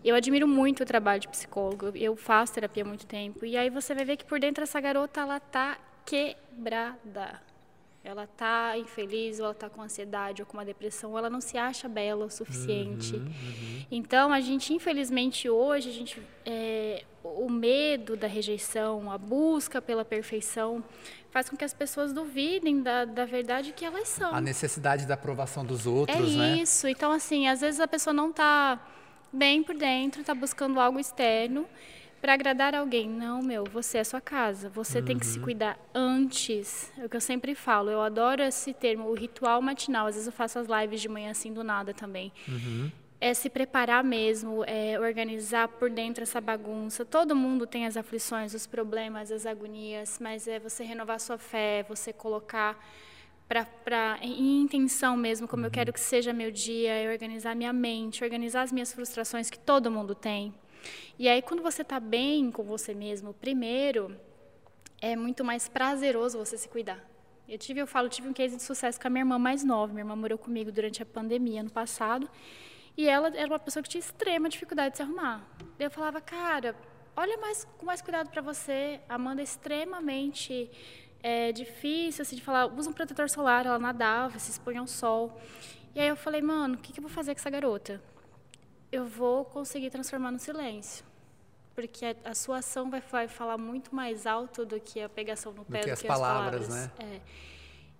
[0.02, 1.92] Eu admiro muito o trabalho de psicólogo.
[1.94, 3.44] Eu faço terapia há muito tempo.
[3.44, 7.42] E aí você vai ver que por dentro essa garota, ela tá quebrada.
[8.04, 11.40] Ela tá infeliz, ou ela tá com ansiedade, ou com uma depressão, ou ela não
[11.40, 13.14] se acha bela o suficiente.
[13.14, 13.86] Uhum, uhum.
[13.90, 20.04] Então, a gente, infelizmente, hoje, a gente, é, o medo da rejeição, a busca pela
[20.04, 20.84] perfeição,
[21.30, 24.34] faz com que as pessoas duvidem da, da verdade que elas são.
[24.34, 26.58] A necessidade da aprovação dos outros, é né?
[26.58, 26.86] É isso.
[26.86, 28.78] Então, assim, às vezes a pessoa não está
[29.32, 31.66] bem por dentro, está buscando algo externo
[32.24, 33.06] para agradar alguém.
[33.06, 34.70] Não, meu, você é a sua casa.
[34.70, 35.04] Você uhum.
[35.04, 35.44] tem que se uhum.
[35.44, 36.90] cuidar antes.
[36.96, 37.90] É o que eu sempre falo.
[37.90, 40.06] Eu adoro esse termo, o ritual matinal.
[40.06, 42.32] Às vezes eu faço as lives de manhã assim do nada também.
[42.48, 42.90] Uhum.
[43.20, 47.04] É se preparar mesmo, é organizar por dentro essa bagunça.
[47.04, 51.84] Todo mundo tem as aflições, os problemas, as agonias, mas é você renovar sua fé,
[51.86, 52.82] você colocar
[53.46, 58.24] para em intenção mesmo, como eu quero que seja meu dia, é organizar minha mente,
[58.24, 60.54] organizar as minhas frustrações que todo mundo tem.
[61.18, 64.16] E aí quando você está bem com você mesmo, primeiro,
[65.00, 67.02] é muito mais prazeroso você se cuidar.
[67.48, 69.92] Eu tive, eu falo, tive um case de sucesso com a minha irmã mais nova.
[69.92, 72.28] Minha irmã morou comigo durante a pandemia ano passado,
[72.96, 75.46] e ela era uma pessoa que tinha extrema dificuldade de se arrumar.
[75.78, 76.74] Eu falava, cara,
[77.16, 79.00] olha mais com mais cuidado para você.
[79.08, 80.70] Amanda é extremamente
[81.26, 85.40] é difícil, assim, de falar, usa um protetor solar, ela nadava, se expunha ao sol.
[85.94, 87.98] E aí eu falei, mano, o que, que eu vou fazer com essa garota?
[88.94, 91.04] Eu vou conseguir transformar no silêncio.
[91.74, 95.52] Porque a, a sua ação vai, vai, falar muito mais alto do que a pegação
[95.52, 97.16] no pé, do, que, do as, que palavras, as palavras, né?
[97.16, 97.20] É.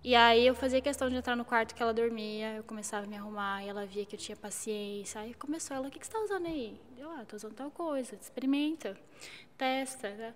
[0.01, 3.09] E aí eu fazia questão de entrar no quarto que ela dormia, eu começava a
[3.09, 5.19] me arrumar, e ela via que eu tinha paciência.
[5.19, 6.79] Aí começou ela, o que, que você está usando aí?
[6.95, 8.95] Eu, ah, estou usando tal coisa, experimenta,
[9.57, 10.09] testa.
[10.11, 10.33] Né?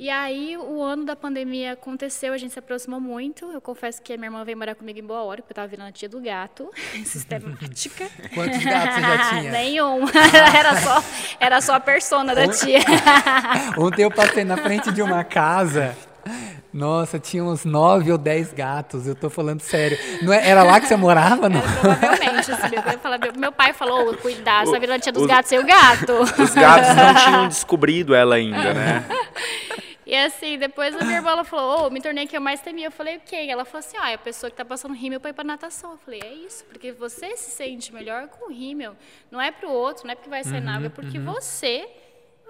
[0.00, 3.44] E aí, o ano da pandemia aconteceu, a gente se aproximou muito.
[3.52, 5.68] Eu confesso que a minha irmã veio morar comigo em Boa Hora, porque eu estava
[5.68, 6.70] virando a tia do gato,
[7.04, 8.08] sistemática.
[8.32, 9.52] Quantos gatos você já tinha?
[9.52, 10.06] Nenhum.
[10.56, 11.04] era, só,
[11.38, 12.80] era só a persona da tia.
[13.76, 15.94] Ontem eu passei na frente de uma casa
[16.72, 19.98] nossa, tinha uns nove ou dez gatos, eu tô falando sério.
[20.22, 21.58] Não é, era lá que você morava, não?
[21.58, 25.50] É, provavelmente, assim, meu, meu, pai falou, cuidado, você virou a tia dos os, gatos
[25.50, 26.12] e o gato.
[26.12, 29.04] Os gatos não tinham descobrido ela ainda, né?
[30.10, 32.88] E assim, depois a minha irmã ela falou, oh, me tornei que eu mais temia.
[32.88, 33.46] Eu falei, o quê?
[33.48, 35.92] Ela falou assim, ah, é a pessoa que tá passando rímel para ir pra natação.
[35.92, 38.96] Eu falei, é isso, porque você se sente melhor com o rímel.
[39.30, 41.26] Não é pro outro, não é porque vai ser uhum, nada, é porque uhum.
[41.26, 41.88] você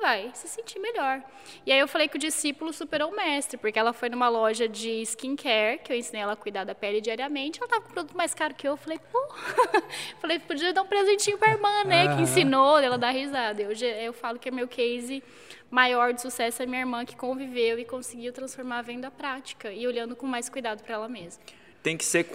[0.01, 1.23] vai se sentir melhor.
[1.67, 4.67] E aí eu falei que o discípulo superou o mestre, porque ela foi numa loja
[4.67, 7.93] de skincare, que eu ensinei ela a cuidar da pele diariamente, ela tava com um
[7.93, 9.35] produto mais caro que eu, eu falei, pô,
[10.19, 13.61] falei, podia dar um presentinho pra irmã, né, que ensinou, ela dá risada.
[13.61, 15.23] Eu, eu falo que é meu case
[15.71, 19.87] maior de sucesso é minha irmã que conviveu e conseguiu transformar a venda prática e
[19.87, 21.43] olhando com mais cuidado para ela mesma.
[21.83, 22.27] Tem que ser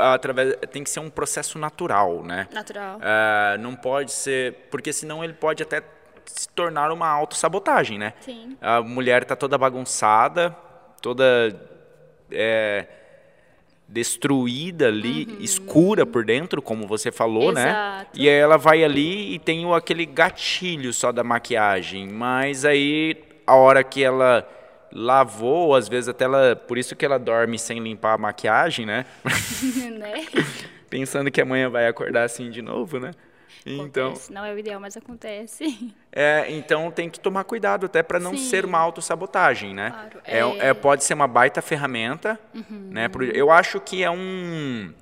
[0.00, 2.48] através tem que ser um processo natural né?
[2.52, 2.98] Natural.
[2.98, 5.82] Uh, não pode ser porque senão ele pode até
[6.24, 8.14] se tornar uma autossabotagem né?
[8.20, 8.56] Sim.
[8.62, 10.56] a mulher está toda bagunçada
[11.02, 11.24] toda
[12.30, 12.86] é,
[13.94, 17.68] destruída ali, escura por dentro, como você falou, né?
[17.68, 18.20] Exato.
[18.20, 23.54] E aí ela vai ali e tem aquele gatilho só da maquiagem, mas aí a
[23.54, 24.46] hora que ela
[24.92, 29.06] lavou, às vezes até ela, por isso que ela dorme sem limpar a maquiagem, né?
[29.96, 30.26] né?
[30.90, 33.12] Pensando que amanhã vai acordar assim de novo, né?
[33.66, 34.32] Então, Acontece.
[34.32, 35.94] Não é o ideal, mas acontece.
[36.12, 38.48] é, então tem que tomar cuidado até para não Sim.
[38.50, 39.90] ser uma autossabotagem, né?
[39.90, 40.56] Claro, É, é- Uhum.
[40.60, 42.38] é- pode ser uma baita ferramenta,
[42.68, 43.08] né?
[43.08, 44.92] Por- Eu acho que é um,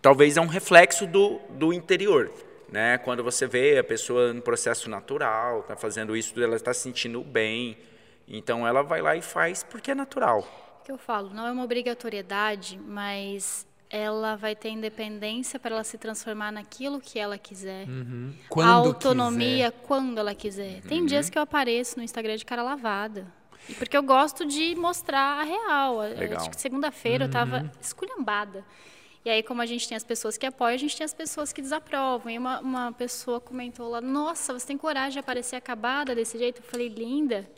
[0.00, 2.30] talvez é um reflexo do, do interior,
[2.70, 2.98] né?
[2.98, 7.22] Quando você vê a pessoa no processo natural, tá fazendo isso, ela está se sentindo
[7.22, 7.76] bem,
[8.26, 10.46] então ela vai lá e faz porque é natural.
[10.84, 15.96] Que eu falo, não é uma obrigatoriedade, mas ela vai ter independência para ela se
[15.96, 17.86] transformar naquilo que ela quiser.
[18.48, 19.86] Quando a autonomia quiser.
[19.86, 20.82] quando ela quiser.
[20.82, 23.26] Tem dias que eu apareço no Instagram de cara lavada.
[23.76, 25.98] Porque eu gosto de mostrar a real.
[26.00, 26.40] Legal.
[26.40, 28.64] Acho que segunda-feira eu estava esculhambada.
[29.24, 31.52] E aí, como a gente tem as pessoas que apoiam, a gente tem as pessoas
[31.52, 32.30] que desaprovam.
[32.32, 36.60] E uma, uma pessoa comentou lá, nossa, você tem coragem de aparecer acabada desse jeito?
[36.60, 37.48] Eu falei, linda.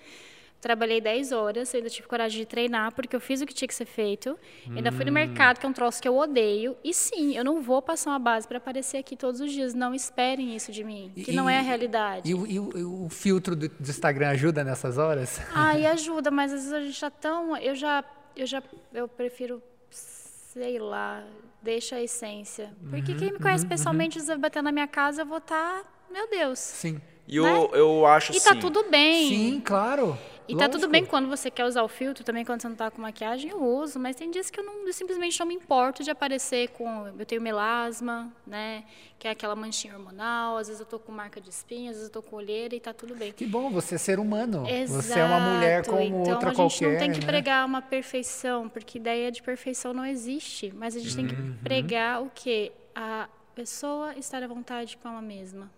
[0.60, 3.74] Trabalhei 10 horas, ainda tive coragem de treinar, porque eu fiz o que tinha que
[3.74, 4.38] ser feito.
[4.76, 6.76] Ainda fui no mercado, que é um troço que eu odeio.
[6.84, 9.72] E sim, eu não vou passar uma base para aparecer aqui todos os dias.
[9.72, 12.30] Não esperem isso de mim, que E- não é a e- realidade.
[12.30, 15.40] E, o- e o, e o filtro do, do Instagram ajuda nessas horas?
[15.54, 17.56] Ai, ajuda, mas às vezes a gente tá tão.
[17.56, 18.04] Eu já.
[18.36, 18.62] Eu já.
[18.92, 19.62] Eu prefiro.
[19.90, 21.24] Sei lá.
[21.62, 22.70] Deixa a essência.
[22.88, 25.82] Porque quem me conhece pessoalmente, às vezes bater na minha casa, eu vou estar.
[26.10, 26.58] meu Deus.
[26.58, 27.00] Sim.
[27.28, 28.48] E eu, eu acho E assim...
[28.48, 29.28] tá tudo bem.
[29.28, 30.18] Sim, claro.
[30.50, 30.92] E tá tudo Lógico.
[30.92, 33.62] bem quando você quer usar o filtro, também quando você não tá com maquiagem, eu
[33.62, 37.06] uso, mas tem dias que eu, não, eu simplesmente não me importo de aparecer com.
[37.18, 38.84] Eu tenho melasma, né?
[39.18, 42.08] Que é aquela manchinha hormonal, às vezes eu tô com marca de espinha, às vezes
[42.08, 43.32] eu tô com olheira e tá tudo bem.
[43.32, 44.66] Que bom, você é ser humano.
[44.68, 45.02] Exato.
[45.02, 46.92] Você é uma mulher como então, outra a gente qualquer.
[46.92, 47.26] não tem que né?
[47.26, 50.72] pregar uma perfeição, porque ideia de perfeição não existe.
[50.74, 51.56] Mas a gente tem que Uhum.
[51.62, 52.72] pregar o quê?
[52.94, 55.70] A pessoa estar à vontade com ela mesma.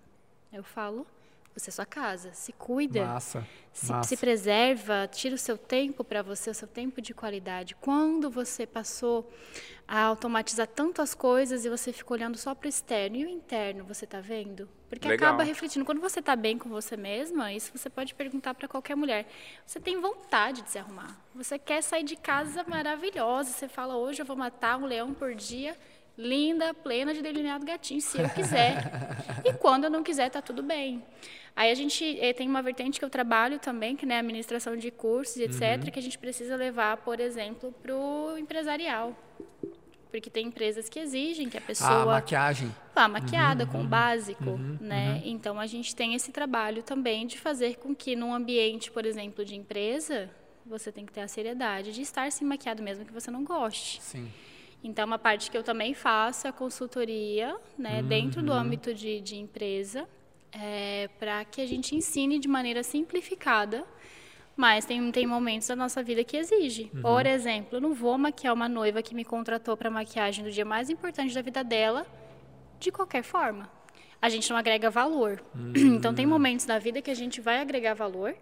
[0.52, 1.06] Eu falo,
[1.54, 3.04] você é sua casa, se cuida.
[3.04, 3.46] Massa.
[3.72, 4.08] Se, massa.
[4.08, 7.74] se preserva, tira o seu tempo para você, o seu tempo de qualidade.
[7.76, 9.30] Quando você passou
[9.86, 13.84] a automatizar tantas coisas e você ficou olhando só para o externo e o interno,
[13.84, 14.68] você está vendo?
[14.88, 15.28] Porque Legal.
[15.28, 15.84] acaba refletindo.
[15.84, 19.26] Quando você está bem com você mesma, isso você pode perguntar para qualquer mulher.
[19.66, 21.18] Você tem vontade de se arrumar.
[21.34, 23.50] Você quer sair de casa maravilhosa.
[23.50, 25.76] Você fala, hoje eu vou matar um leão por dia.
[26.16, 28.76] Linda, plena de delineado gatinho, se eu quiser.
[29.44, 31.02] e quando eu não quiser, tá tudo bem.
[31.54, 34.76] Aí a gente eh, tem uma vertente que eu trabalho também, que é a administração
[34.76, 39.14] de cursos, etc., que a gente precisa levar, por exemplo, para o empresarial.
[40.10, 42.74] Porque tem empresas que exigem que a A pessoa maquiagem.
[42.94, 45.22] vá maquiada com o básico, né?
[45.24, 49.42] Então a gente tem esse trabalho também de fazer com que num ambiente, por exemplo,
[49.42, 50.28] de empresa,
[50.66, 54.02] você tem que ter a seriedade de estar se maquiado mesmo que você não goste.
[54.02, 54.30] Sim.
[54.84, 58.46] Então, uma parte que eu também faço é a consultoria, né, dentro Uhum.
[58.46, 60.08] do âmbito de, de empresa,
[61.18, 63.84] para que a gente ensine de maneira simplificada,
[64.56, 66.90] mas tem, tem momentos da nossa vida que exige.
[66.94, 67.00] Uhum.
[67.02, 70.64] Por exemplo, eu não vou maquiar uma noiva que me contratou para maquiagem no dia
[70.64, 72.06] mais importante da vida dela,
[72.78, 73.70] de qualquer forma.
[74.20, 75.42] A gente não agrega valor.
[75.74, 76.14] Então, Hum.
[76.14, 78.34] tem momentos da vida que a gente vai agregar valor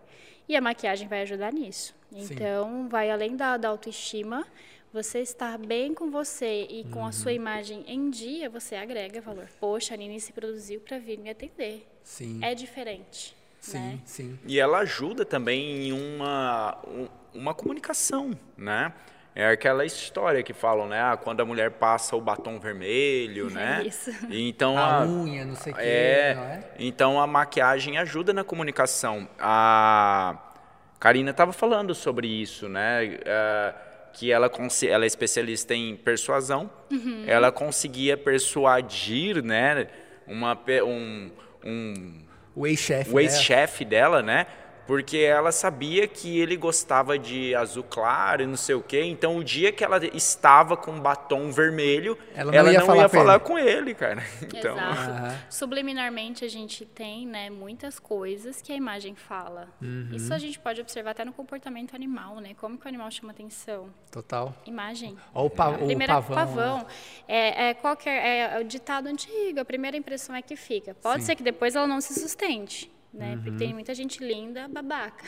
[0.49, 1.95] e a maquiagem vai ajudar nisso.
[2.11, 2.19] Sim.
[2.35, 4.45] Então, vai além da, da autoestima,
[4.93, 7.13] você estar bem com você e com a Uhum.
[7.13, 9.47] sua imagem em dia, você agrega valor.
[9.61, 11.87] Poxa, a Nini se produziu para vir me atender.
[12.03, 12.41] Sim.
[12.43, 13.37] É diferente.
[13.61, 13.99] sim, Né?
[14.05, 14.39] sim.
[14.47, 18.93] E ela ajuda também em uma, um- uma comunicação, né?
[19.35, 21.01] É aquela história que falam, né?
[21.01, 23.83] Ah, quando a mulher passa o batom vermelho, né?
[23.87, 24.11] isso.
[24.29, 26.65] Então A a, unha, não sei o quê, é, não é?
[26.81, 29.29] então a maquiagem ajuda na comunicação.
[29.39, 30.37] A
[30.99, 33.19] Karina estava falando sobre isso, né?
[33.25, 33.75] É,
[34.13, 34.51] que ela,
[34.89, 36.71] ela é especialista em persuasão.
[36.91, 37.25] Uhum.
[37.27, 39.87] Ela conseguia persuadir, né?
[40.27, 41.31] Uma, pe- um,
[41.65, 42.21] um
[42.55, 43.11] O ex-chefe.
[43.13, 44.47] o ex-chefe dela, né?
[44.91, 49.05] Porque ela sabia que ele gostava de azul claro e não sei o quê.
[49.05, 52.85] Então, o dia que ela estava com batom vermelho, Ela ela não não ia ia
[52.85, 53.69] falar falar, com ele.
[53.71, 54.21] com ele, cara.
[54.43, 55.11] Então, Exato.
[55.11, 55.39] Aham.
[55.49, 59.69] Subliminarmente a gente tem, né, muitas coisas que a imagem fala.
[59.81, 60.09] Uhum.
[60.13, 62.55] Isso a gente pode observar até no comportamento animal, né?
[62.61, 63.91] Como que o animal chama atenção?
[64.11, 64.53] Total.
[64.67, 65.17] Imagem.
[65.33, 66.35] Ó, o, pa, A o primeira pavão.
[66.35, 66.87] pavão.
[67.29, 70.95] É, é, qualquer, é o ditado antigo, a primeira impressão é que fica.
[70.95, 71.27] Pode Sim.
[71.27, 73.37] ser que depois ela não se sustente, né?
[73.37, 75.25] Porque tem muita gente linda, babaca.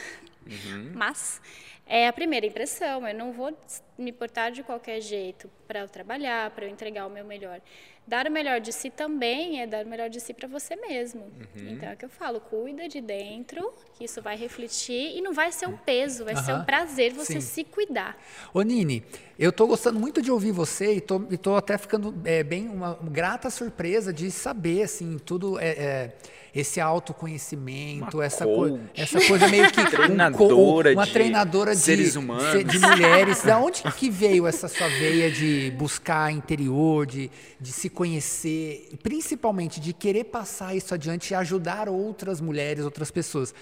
[0.47, 0.93] Uhum.
[0.95, 1.41] Mas
[1.87, 3.07] é a primeira impressão.
[3.07, 3.57] Eu não vou
[3.99, 7.61] me portar de qualquer jeito para eu trabalhar, para eu entregar o meu melhor.
[8.05, 11.21] Dar o melhor de si também é dar o melhor de si para você mesmo.
[11.21, 11.69] Uhum.
[11.69, 15.33] Então é o que eu falo, cuida de dentro, que isso vai refletir e não
[15.33, 16.43] vai ser um peso, vai uhum.
[16.43, 17.41] ser um prazer você Sim.
[17.41, 18.21] se cuidar.
[18.53, 19.05] Ô Nini,
[19.39, 23.11] eu estou gostando muito de ouvir você e estou até ficando é, bem uma, uma,
[23.11, 26.13] grata surpresa de saber assim tudo é, é
[26.55, 32.65] esse autoconhecimento, essa, co essa coisa meio que treinadora um uma treinadora de seres humanos,
[32.65, 33.43] de mulheres.
[33.43, 39.81] da onde que veio essa sua veia de buscar interior, de, de se conhecer, principalmente
[39.81, 43.55] de querer passar isso adiante e ajudar outras mulheres, outras pessoas?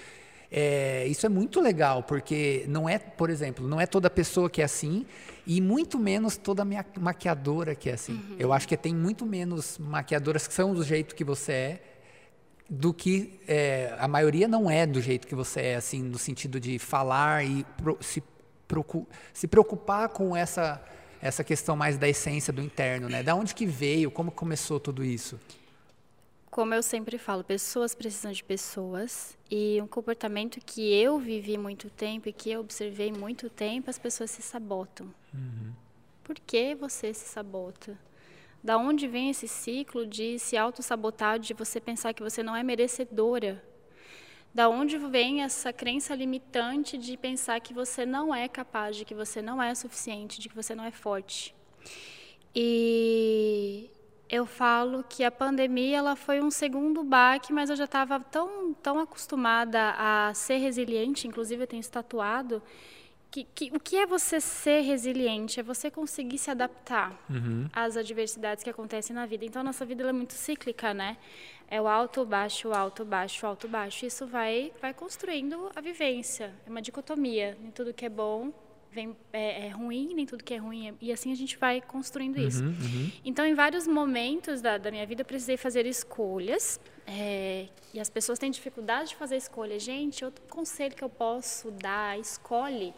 [0.53, 4.61] É, isso é muito legal, porque não é, por exemplo, não é toda pessoa que
[4.61, 5.05] é assim
[5.47, 6.67] e muito menos toda
[6.99, 8.13] maquiadora que é assim.
[8.13, 8.35] Uhum.
[8.37, 11.81] Eu acho que tem muito menos maquiadoras que são do jeito que você é
[12.73, 16.57] do que é, a maioria não é do jeito que você é, assim, no sentido
[16.57, 18.23] de falar e pro, se,
[18.65, 20.81] procu, se preocupar com essa
[21.21, 23.21] essa questão mais da essência do interno, né?
[23.21, 24.09] Da onde que veio?
[24.09, 25.39] Como começou tudo isso?
[26.49, 31.91] Como eu sempre falo, pessoas precisam de pessoas e um comportamento que eu vivi muito
[31.91, 35.13] tempo e que eu observei muito tempo, as pessoas se sabotam.
[35.31, 35.71] Uhum.
[36.23, 37.95] Por que você se sabota?
[38.63, 42.61] Da onde vem esse ciclo de se auto-sabotar, de você pensar que você não é
[42.61, 43.63] merecedora?
[44.53, 49.15] Da onde vem essa crença limitante de pensar que você não é capaz, de que
[49.15, 51.55] você não é suficiente, de que você não é forte?
[52.53, 53.89] E
[54.29, 58.73] eu falo que a pandemia ela foi um segundo baque, mas eu já estava tão,
[58.75, 62.61] tão acostumada a ser resiliente, inclusive eu tenho estatuado,
[63.31, 65.59] que, que, o que é você ser resiliente?
[65.59, 67.67] É você conseguir se adaptar uhum.
[67.71, 69.45] às adversidades que acontecem na vida.
[69.45, 71.17] Então, a nossa vida é muito cíclica, né?
[71.69, 74.05] É o alto, baixo, alto, baixo, alto, baixo.
[74.05, 76.53] Isso vai, vai construindo a vivência.
[76.67, 77.57] É uma dicotomia.
[77.61, 78.51] Nem tudo que é bom
[78.91, 80.89] vem, é, é ruim, nem tudo que é ruim.
[80.89, 82.65] É, e assim a gente vai construindo uhum, isso.
[82.65, 83.11] Uhum.
[83.23, 86.81] Então, em vários momentos da, da minha vida, eu precisei fazer escolhas.
[87.07, 89.81] É, e as pessoas têm dificuldade de fazer escolhas.
[89.81, 92.93] Gente, outro conselho que eu posso dar, escolhe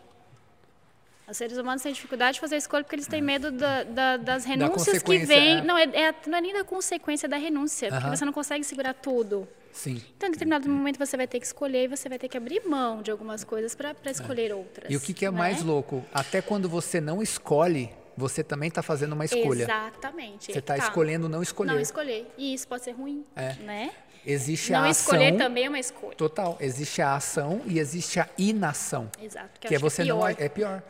[1.30, 4.18] os seres humanos têm dificuldade de fazer a escolha porque eles têm medo da, da,
[4.18, 5.60] das renúncias da que vêm.
[5.60, 5.62] É.
[5.62, 8.94] Não, é, é, não é nem da consequência da renúncia, porque você não consegue segurar
[8.94, 9.48] tudo.
[9.72, 10.02] Sim.
[10.16, 12.62] Então, em determinado momento, você vai ter que escolher e você vai ter que abrir
[12.68, 14.56] mão de algumas coisas para escolher é.
[14.56, 14.92] outras.
[14.92, 15.38] E o que, que é né?
[15.38, 16.06] mais louco?
[16.14, 19.64] Até quando você não escolhe, você também está fazendo uma escolha.
[19.64, 20.52] Exatamente.
[20.52, 20.84] Você está tá.
[20.84, 21.72] escolhendo não escolher.
[21.72, 22.32] Não escolher.
[22.38, 23.54] E isso pode ser ruim, é.
[23.64, 23.92] né?
[24.26, 25.14] Existe não a ação.
[25.14, 26.16] Não escolher também é uma escolha.
[26.16, 26.58] Total.
[26.60, 29.10] Existe a ação e existe a inação.
[29.22, 29.60] Exato.
[29.60, 30.84] Que, que é você não é pior.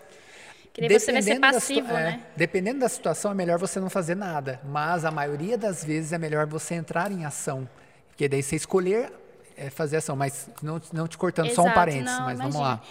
[0.73, 2.23] Que você vai ser passivo, é, né?
[2.35, 4.59] dependendo da situação, é melhor você não fazer nada.
[4.65, 7.69] Mas a maioria das vezes é melhor você entrar em ação.
[8.09, 9.13] Porque daí você escolher
[9.55, 10.15] é, fazer ação.
[10.15, 12.51] Mas não, não te cortando, Exato, só um parênteses, não, mas imagine.
[12.51, 12.81] vamos lá.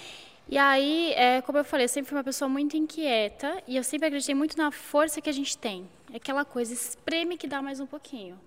[0.49, 3.83] E aí, é, como eu falei, eu sempre fui uma pessoa muito inquieta e eu
[3.83, 5.89] sempre acreditei muito na força que a gente tem.
[6.13, 8.39] É aquela coisa, espreme que dá mais um pouquinho.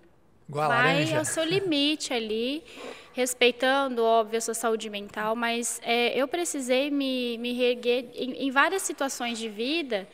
[0.47, 2.63] Igual Vai ao seu limite ali,
[3.13, 8.51] respeitando, óbvio, a sua saúde mental, mas é, eu precisei me, me reerguer em, em
[8.51, 10.07] várias situações de vida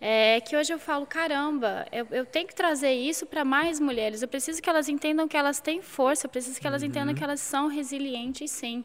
[0.00, 4.20] é, que hoje eu falo, caramba, eu, eu tenho que trazer isso para mais mulheres.
[4.20, 6.88] Eu preciso que elas entendam que elas têm força, eu preciso que elas uhum.
[6.88, 8.84] entendam que elas são resilientes, sim.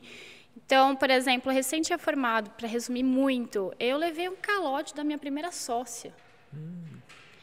[0.56, 5.52] Então, por exemplo, recente formado, para resumir muito, eu levei um calote da minha primeira
[5.52, 6.14] sócia.
[6.54, 7.00] Hum.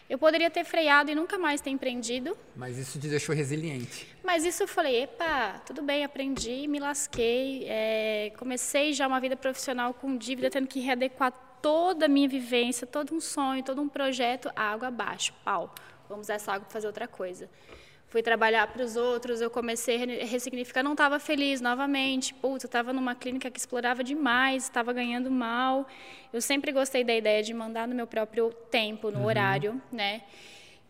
[0.08, 2.36] Eu poderia ter freado e nunca mais ter empreendido.
[2.54, 4.06] Mas isso te deixou resiliente.
[4.22, 7.64] Mas isso eu falei, epa, tudo bem, aprendi, me lasquei.
[7.66, 12.86] É, comecei já uma vida profissional com dívida, tendo que readequar toda a minha vivência,
[12.86, 15.74] todo um sonho, todo um projeto, água abaixo, pau.
[16.08, 17.48] Vamos usar essa água para fazer outra coisa
[18.16, 22.68] fui trabalhar para os outros, eu comecei a ressignificar, não estava feliz novamente, putz, eu
[22.68, 25.86] estava numa clínica que explorava demais, estava ganhando mal.
[26.32, 29.26] Eu sempre gostei da ideia de mandar no meu próprio tempo, no uhum.
[29.26, 30.22] horário, né?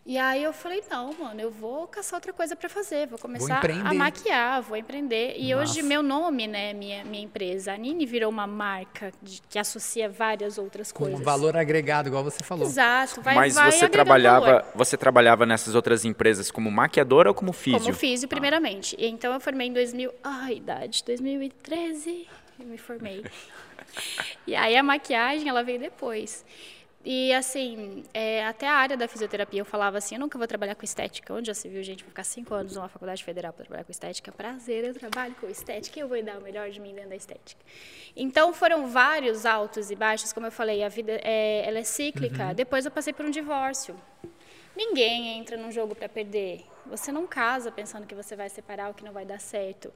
[0.07, 3.61] E aí eu falei, não, mano, eu vou caçar outra coisa para fazer, vou começar
[3.61, 5.35] vou a maquiar, vou empreender.
[5.37, 5.73] E Nossa.
[5.73, 10.09] hoje meu nome, né, minha, minha empresa, a Nini virou uma marca de, que associa
[10.09, 11.19] várias outras Com coisas.
[11.19, 12.69] Com valor agregado, igual você falou.
[12.69, 14.65] Exato, vai Mas vai você trabalhava, valor.
[14.77, 17.81] você trabalhava nessas outras empresas como maquiadora ou como físio?
[17.81, 18.95] Como físio, primeiramente.
[19.01, 19.07] Ah.
[19.07, 22.29] Então eu formei em 2000, ai, idade, 2013,
[22.61, 23.25] eu me formei.
[24.47, 26.45] e aí a maquiagem, ela veio depois.
[27.09, 30.75] E, assim, é, até a área da fisioterapia eu falava assim: eu nunca vou trabalhar
[30.75, 31.33] com estética.
[31.33, 33.93] Onde já se viu gente vou ficar cinco anos numa faculdade federal para trabalhar com
[33.93, 34.33] estética?
[34.33, 37.65] Prazer, eu trabalho com estética eu vou dar o melhor de mim dentro da estética.
[38.17, 40.33] Então, foram vários altos e baixos.
[40.33, 42.47] Como eu falei, a vida é, ela é cíclica.
[42.49, 42.55] Uhum.
[42.55, 43.95] Depois eu passei por um divórcio.
[44.77, 46.67] Ninguém entra num jogo para perder.
[46.85, 49.93] Você não casa pensando que você vai separar ou que não vai dar certo.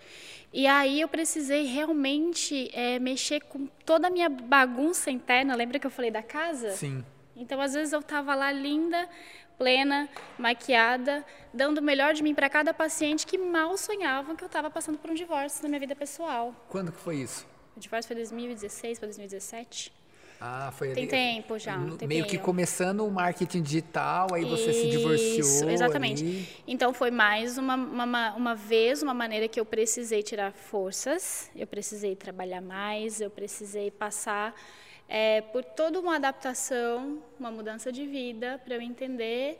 [0.53, 5.55] E aí eu precisei realmente é, mexer com toda a minha bagunça interna.
[5.55, 6.70] Lembra que eu falei da casa?
[6.70, 7.05] Sim.
[7.37, 9.09] Então, às vezes eu estava lá linda,
[9.59, 10.09] plena,
[10.39, 14.70] maquiada, dando o melhor de mim para cada paciente que mal sonhavam que eu estava
[14.70, 16.55] passando por um divórcio na minha vida pessoal.
[16.70, 17.47] Quando que foi isso?
[17.76, 20.00] O divórcio foi 2016 para 2017.
[20.41, 21.99] Ah, foi Tem ali- tempo já, no-.
[22.07, 25.38] Meio que começando o marketing digital, aí você se divorciou.
[25.41, 26.22] Isso, exatamente.
[26.22, 26.49] ali.
[26.66, 31.66] Então foi mais uma, uma, uma vez, uma maneira que eu precisei tirar forças, eu
[31.66, 34.55] precisei trabalhar mais, eu precisei passar
[35.07, 39.59] eh, por toda uma adaptação, uma mudança de vida para eu entender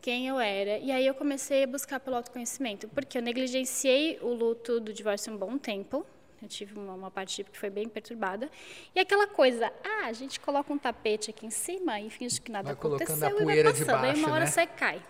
[0.00, 0.78] quem eu era.
[0.78, 5.32] E aí eu comecei a buscar pelo autoconhecimento, porque eu negligenciei o luto do divórcio
[5.32, 6.06] um bom tempo.
[6.42, 8.50] Eu tive uma, uma parte que foi bem perturbada.
[8.94, 12.50] E aquela coisa, ah, a gente coloca um tapete aqui em cima e finge que
[12.50, 14.04] nada Vai aconteceu a e vai passando.
[14.04, 14.46] aí uma hora né?
[14.46, 15.02] você cai.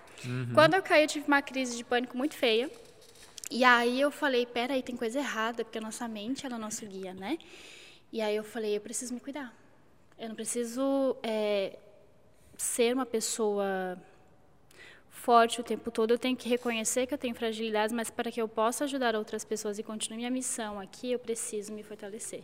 [0.53, 2.70] Quando eu caí, eu tive uma crise de pânico muito feia.
[3.51, 6.87] E aí eu falei, peraí, tem coisa errada, porque a nossa mente ela é nosso
[6.87, 7.39] guia, né?
[8.12, 9.53] E aí eu falei, eu preciso me cuidar.
[10.18, 11.76] Eu não preciso é,
[12.57, 13.99] ser uma pessoa
[15.20, 16.10] forte o tempo todo.
[16.12, 19.44] Eu tenho que reconhecer que eu tenho fragilidades, mas para que eu possa ajudar outras
[19.44, 22.42] pessoas e continue minha missão aqui, eu preciso me fortalecer.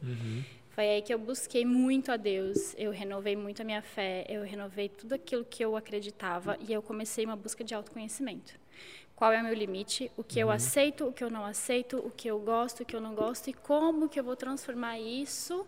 [0.70, 4.42] Foi aí que eu busquei muito a Deus, eu renovei muito a minha fé, eu
[4.42, 8.52] renovei tudo aquilo que eu acreditava e eu comecei uma busca de autoconhecimento.
[9.14, 10.12] Qual é o meu limite?
[10.14, 12.94] O que eu aceito, o que eu não aceito, o que eu gosto, o que
[12.94, 15.66] eu não gosto e como que eu vou transformar isso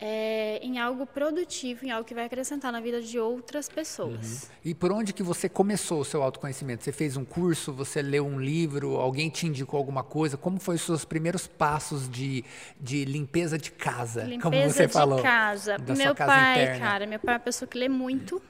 [0.00, 4.48] é, em algo produtivo, em algo que vai acrescentar na vida de outras pessoas.
[4.64, 6.84] E por onde que você começou o seu autoconhecimento?
[6.84, 10.36] Você fez um curso, você leu um livro, alguém te indicou alguma coisa?
[10.36, 12.44] Como foi os seus primeiros passos de,
[12.80, 14.20] de limpeza de casa?
[14.22, 15.78] como Limpeza você de falou, casa.
[15.78, 16.76] da meu casa pai, interna.
[16.76, 16.78] Hum.
[16.78, 18.40] cara, meu pai é uma pessoa que lê muito.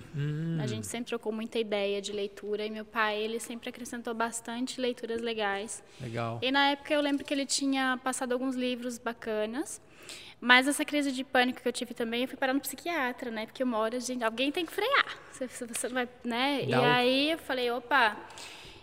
[0.61, 4.80] A gente sempre trocou muita ideia de leitura e meu pai, ele sempre acrescentou bastante
[4.80, 5.82] leituras legais.
[6.01, 6.40] Legal.
[6.42, 9.80] E na época eu lembro que ele tinha passado alguns livros bacanas.
[10.40, 13.46] Mas essa crise de pânico que eu tive também, eu fui parar no psiquiatra, né?
[13.46, 15.18] Porque uma hora, gente, alguém tem que frear.
[15.32, 16.62] Você, você não vai, né?
[16.62, 18.16] E Dá o- aí eu falei, opa.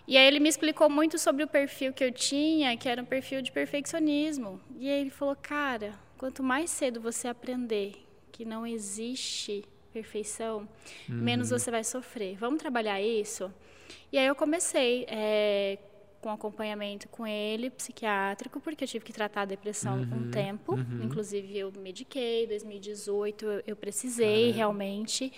[0.07, 3.05] E aí ele me explicou muito sobre o perfil que eu tinha, que era um
[3.05, 4.61] perfil de perfeccionismo.
[4.77, 9.63] E aí ele falou, cara, quanto mais cedo você aprender que não existe
[9.93, 10.67] perfeição,
[11.07, 12.35] menos você vai sofrer.
[12.37, 13.51] Vamos trabalhar isso?
[14.11, 15.77] E aí eu comecei é,
[16.25, 20.73] com acompanhamento com ele, psiquiátrico, porque eu tive que tratar a depressão um tempo.
[21.03, 25.31] Inclusive, eu mediquei, 2018 eu, eu precisei realmente.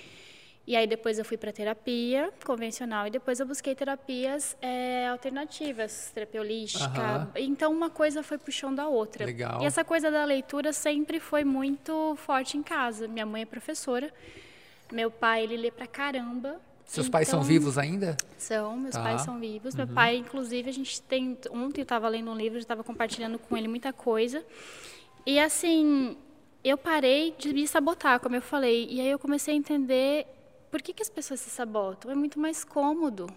[0.65, 6.09] E aí depois eu fui para terapia convencional e depois eu busquei terapias é, alternativas,
[6.13, 6.85] terapia holística.
[6.85, 7.31] Aham.
[7.35, 9.25] Então uma coisa foi puxando a outra.
[9.25, 9.61] Legal.
[9.61, 13.09] E essa coisa da leitura sempre foi muito forte em casa.
[13.09, 14.09] Minha mãe é professora,
[14.89, 16.61] meu pai ele lê pra caramba.
[16.87, 18.15] Seus pais são Então, vivos ainda?
[18.37, 19.03] são, meus Tá.
[19.03, 19.75] pais são vivos.
[19.75, 21.37] Meu pai, inclusive, a gente tem.
[21.51, 24.43] Ontem eu estava lendo um livro, eu estava compartilhando com ele muita coisa.
[25.25, 26.15] E assim,
[26.63, 28.87] eu parei de me sabotar, como eu falei.
[28.89, 30.25] E aí eu comecei a entender
[30.71, 32.09] por que, que as pessoas se sabotam.
[32.09, 33.27] É muito mais cômodo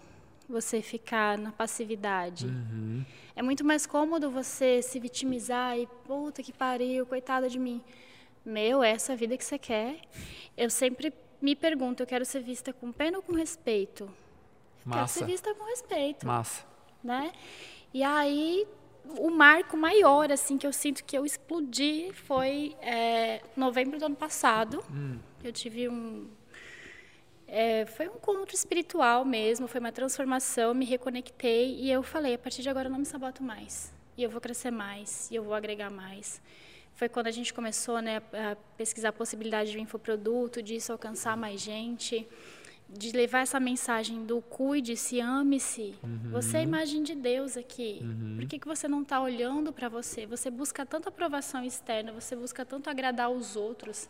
[0.47, 2.47] você ficar na passividade.
[3.35, 7.81] É muito mais cômodo você se vitimizar e, puta que pariu, coitada de mim.
[8.45, 9.97] Meu, é essa a vida que você quer?
[10.57, 14.05] Eu sempre me pergunto, eu quero ser vista com pena ou com respeito?
[14.83, 15.19] Quero Massa.
[15.19, 16.65] ser vista com respeito, Massa.
[17.03, 17.31] né?
[17.93, 18.67] E aí,
[19.17, 24.15] o marco maior, assim, que eu sinto que eu explodi foi é, novembro do ano
[24.15, 24.83] passado.
[25.43, 26.29] Eu tive um...
[27.47, 32.39] é, foi um encontro espiritual mesmo, foi uma transformação, me reconectei e eu falei, a
[32.39, 33.91] partir de agora eu não me saboto mais.
[34.17, 36.41] E eu vou crescer mais, e eu vou agregar mais.
[36.95, 41.35] Foi quando a gente começou né, a pesquisar a possibilidade de um infoproduto, disso alcançar
[41.35, 42.27] mais gente,
[42.87, 45.95] de levar essa mensagem do cuide-se, ame-se.
[46.31, 48.01] Você é a imagem de Deus aqui.
[48.35, 50.25] Por que, que você não está olhando para você?
[50.25, 54.09] Você busca tanta aprovação externa, você busca tanto agradar os outros.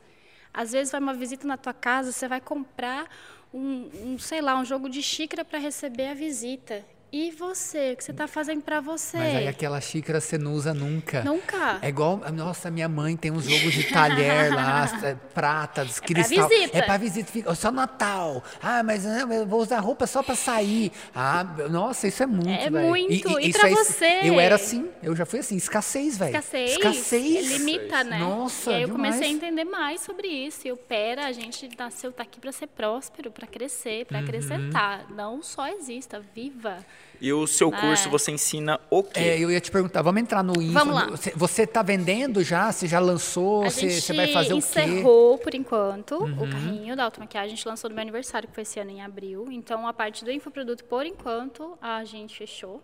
[0.54, 3.08] Às vezes vai uma visita na tua casa, você vai comprar
[3.54, 6.84] um, um sei lá, um jogo de xícara para receber a visita.
[7.14, 9.18] E você, o que você está fazendo para você?
[9.18, 11.22] Mas aí aquela xícara você não usa nunca.
[11.26, 11.78] Nunca.
[11.82, 16.48] É igual, nossa, minha mãe tem um jogo de talher lá, é, prata, cristal.
[16.48, 16.78] visita.
[16.78, 18.42] É pra visita, só Natal.
[18.64, 20.90] Ah, mas não, eu vou usar roupa só pra sair.
[21.14, 22.88] Ah, nossa, isso é muito, É velho.
[22.88, 23.40] muito.
[23.42, 24.20] E isso pra aí- você?
[24.24, 26.30] Eu era assim, eu já fui assim, escassez, velho.
[26.30, 27.52] Escassez, Escassez.
[27.60, 28.20] limita, né?
[28.20, 29.16] Nossa, e aí eu demais.
[29.16, 30.66] comecei a entender mais sobre isso.
[30.66, 34.06] E eu, pera, a gente nasceu, tá aqui para ser próspero, para crescer, Uhum.
[34.06, 35.12] para acrescentar.
[35.12, 36.78] Não só exista, viva.
[37.22, 38.12] E o seu curso, É.
[38.12, 39.20] você ensina o quê?
[39.20, 40.74] É, eu ia te perguntar, vamos entrar no info.
[40.74, 41.08] Vamos lá.
[41.36, 42.72] Você- está vendendo já?
[42.72, 43.62] Você já lançou?
[43.64, 44.80] A Você, gente você vai fazer o quê?
[44.80, 44.86] Uhum.
[44.88, 47.54] encerrou, por enquanto, o carrinho da automaquiagem.
[47.54, 49.48] A gente lançou no meu aniversário, que foi esse ano em abril.
[49.52, 52.82] Então, a parte do infoproduto, por enquanto, a gente fechou.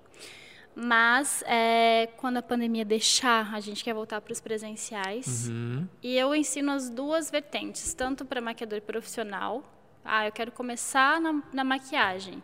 [0.76, 5.50] Mas, é, quando a pandemia deixar, a gente quer voltar para os presenciais.
[5.50, 5.88] Uhum.
[6.04, 9.64] E eu ensino as duas vertentes, tanto para maquiador profissional.
[10.06, 12.44] Ah, eu quero começar na, na maquiagem.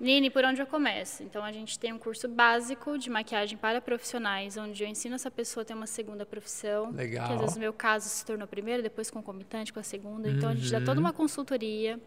[0.00, 1.22] Nini, por onde eu começo?
[1.22, 5.30] Então, a gente tem um curso básico de maquiagem para profissionais, onde eu ensino essa
[5.30, 6.90] pessoa a ter uma segunda profissão.
[6.90, 7.26] Legal.
[7.28, 10.30] Que às vezes no meu caso se tornou a primeira, depois concomitante com a segunda.
[10.30, 11.00] Então, a gente dá toda Uhum.
[11.00, 12.00] uma consultoria.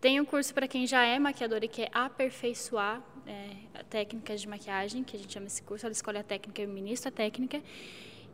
[0.00, 5.04] Tem um curso para quem já é maquiador e quer aperfeiçoar é, técnicas de maquiagem,
[5.04, 5.84] que a gente chama esse curso.
[5.86, 7.60] Ela escolhe a técnica, eu ministro a técnica.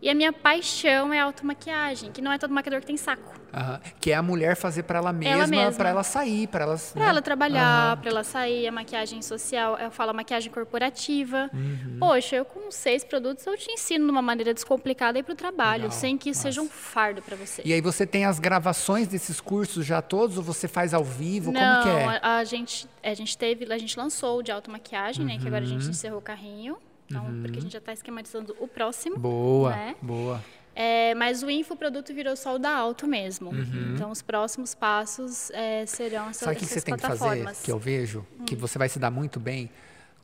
[0.00, 3.34] E a minha paixão é a automaquiagem, que não é todo maquiador que tem saco.
[3.52, 3.80] Aham.
[4.00, 5.72] Que é a mulher fazer para ela mesma, mesma.
[5.72, 6.76] para ela sair, para ela.
[6.94, 11.50] Para ela trabalhar, para ela sair, a maquiagem social, eu falo a maquiagem corporativa.
[11.52, 11.96] Uhum.
[11.98, 15.36] Poxa, eu com seis produtos eu te ensino de uma maneira descomplicada aí para o
[15.36, 17.62] trabalho, Legal, sem que isso seja um fardo para você.
[17.64, 21.50] E aí você tem as gravações desses cursos já todos ou você faz ao vivo?
[21.50, 22.20] Não, Como que é?
[22.22, 25.38] a, a gente, a gente teve, a gente lançou o de automaquiagem, né?
[25.38, 25.80] Que agora a Uhum.
[25.80, 26.76] gente encerrou o carrinho.
[27.10, 29.18] Então, porque a gente já está esquematizando o próximo.
[29.18, 29.96] Boa, né?
[30.02, 30.42] boa.
[30.74, 33.50] É, mas o infoproduto virou só o da alto mesmo.
[33.50, 33.94] Uhum.
[33.94, 37.48] Então, os próximos passos é, serão essas, Sabe o que essas você tem que fazer?
[37.48, 37.52] Hum.
[37.64, 39.68] Que eu vejo que você vai se dar muito bem?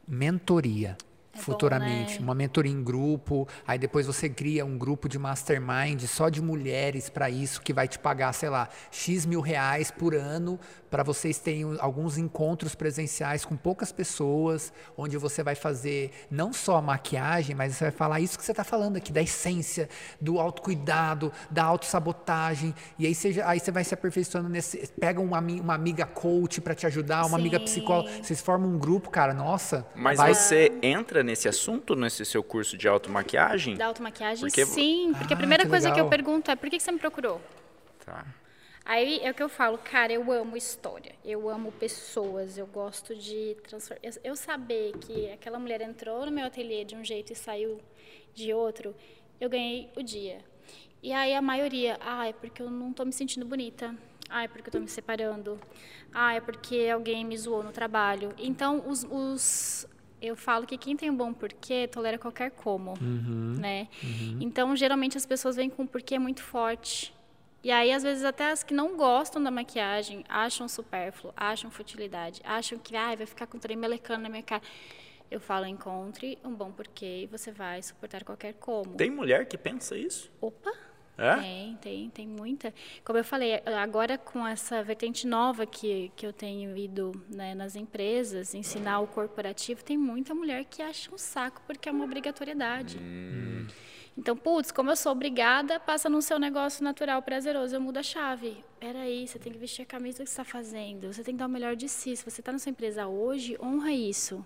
[0.07, 0.97] Mentoria.
[1.35, 2.25] É bom, futuramente, né?
[2.25, 7.09] uma mentoria em grupo, aí depois você cria um grupo de mastermind só de mulheres
[7.11, 10.59] para isso que vai te pagar, sei lá, x mil reais por ano
[10.91, 16.77] para vocês terem alguns encontros presenciais com poucas pessoas, onde você vai fazer não só
[16.77, 19.89] a maquiagem, mas você vai falar isso que você está falando aqui, da essência,
[20.21, 25.21] do autocuidado, da autossabotagem, e aí você, já- aí você vai se aperfeiçoando nesse, pega
[25.21, 27.65] uma, uma amiga coach para te ajudar, uma amiga Sim.
[27.65, 29.85] psicóloga, vocês formam um grupo, cara, nossa.
[29.97, 33.77] Mas vai- você entra nesse assunto, nesse seu curso de automaquiagem?
[33.77, 35.13] Da automaquiagem, Porque- sim.
[35.19, 36.11] Porque Ah, a primeira que coisa que eu legal.
[36.11, 37.41] pergunto é por que você me procurou?
[38.05, 38.25] Tá.
[38.85, 43.17] Aí é o que eu falo, cara, eu amo história, eu amo pessoas, eu gosto
[43.17, 44.01] de transformar.
[44.03, 47.81] Eu, eu saber que aquela mulher entrou no meu ateliê de um jeito e saiu
[48.35, 48.95] de outro,
[49.41, 50.39] eu ganhei o dia.
[51.03, 53.95] E aí a maioria, ah, é porque eu não tô me sentindo bonita.
[54.29, 55.59] Ah, é porque eu tô me separando.
[56.13, 58.35] Ah, é porque alguém me zoou no trabalho.
[58.39, 59.87] Então, os, os-
[60.27, 62.95] eu falo que quem tem um bom porquê tolera qualquer como,
[63.61, 63.89] né?
[64.41, 67.15] Então, geralmente as pessoas vêm com um porquê muito forte.
[67.63, 72.43] E aí, às vezes, até as que não gostam da maquiagem acham supérfluo, acham futilidade,
[72.45, 74.63] acham que ah, vai ficar com trem melecando na minha cara.
[75.31, 78.95] Eu falo, encontre um bom porquê e você vai suportar qualquer como.
[78.97, 80.31] Tem mulher que pensa isso?
[80.41, 80.73] Opa!
[81.17, 81.37] É?
[81.37, 82.75] Tem, tem, tem muita.
[83.05, 87.77] Como eu falei, agora com essa vertente nova que, que eu tenho ido né, nas
[87.77, 92.99] empresas, ensinar o corporativo, tem muita mulher que acha um saco porque é uma obrigatoriedade.
[94.17, 98.03] Então, putz, como eu sou obrigada, passa no seu negócio natural, prazeroso, eu mudo a
[98.03, 98.65] chave.
[98.79, 101.47] Peraí, você tem que vestir a camisa que você está fazendo, você tem que dar
[101.47, 102.17] o melhor de si.
[102.17, 104.45] Se você está na sua empresa hoje, honra isso.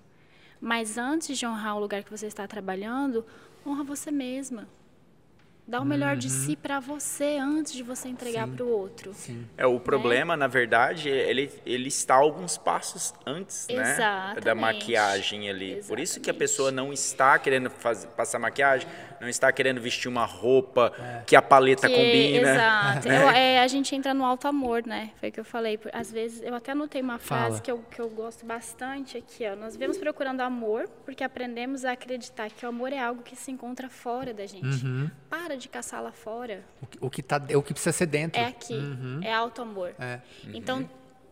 [0.60, 3.24] Mas antes de honrar o lugar que você está trabalhando,
[3.66, 4.66] honra você mesma.
[5.68, 9.12] Dá o melhor de si para você antes de você entregar para o outro.
[9.12, 9.46] Sim.
[9.54, 13.76] É, o problema, na verdade, ele, ele está alguns passos antes, né?
[13.76, 14.56] Da Exatamente.
[14.56, 15.82] maquiagem ali.
[15.86, 16.38] Por isso que a Exatamente.
[16.38, 18.88] pessoa não está querendo faz- passar maquiagem,
[19.20, 20.92] não está querendo vestir uma roupa
[21.26, 22.50] que a paleta Que- combina.
[22.52, 23.08] Exato.
[23.08, 23.16] né?
[23.24, 25.10] Eu- é, a gente entra no alto amor, né?
[25.20, 25.78] Foi o que eu falei.
[25.92, 27.60] Às vezes, eu até anotei uma frase Fala.
[27.60, 29.44] que eu, que eu gosto bastante aqui.
[29.46, 29.56] Ó.
[29.56, 33.50] Nós vivemos procurando amor porque aprendemos a acreditar que o amor é algo que se
[33.50, 34.84] encontra fora da gente.
[34.84, 35.10] Uhum.
[35.28, 36.62] Para de caçar lá fora.
[36.82, 38.40] O que, o que tá, o que precisa ser dentro.
[38.40, 38.78] É aqui.
[39.22, 39.94] É alto amor.
[39.98, 40.20] É.
[40.54, 40.88] Então,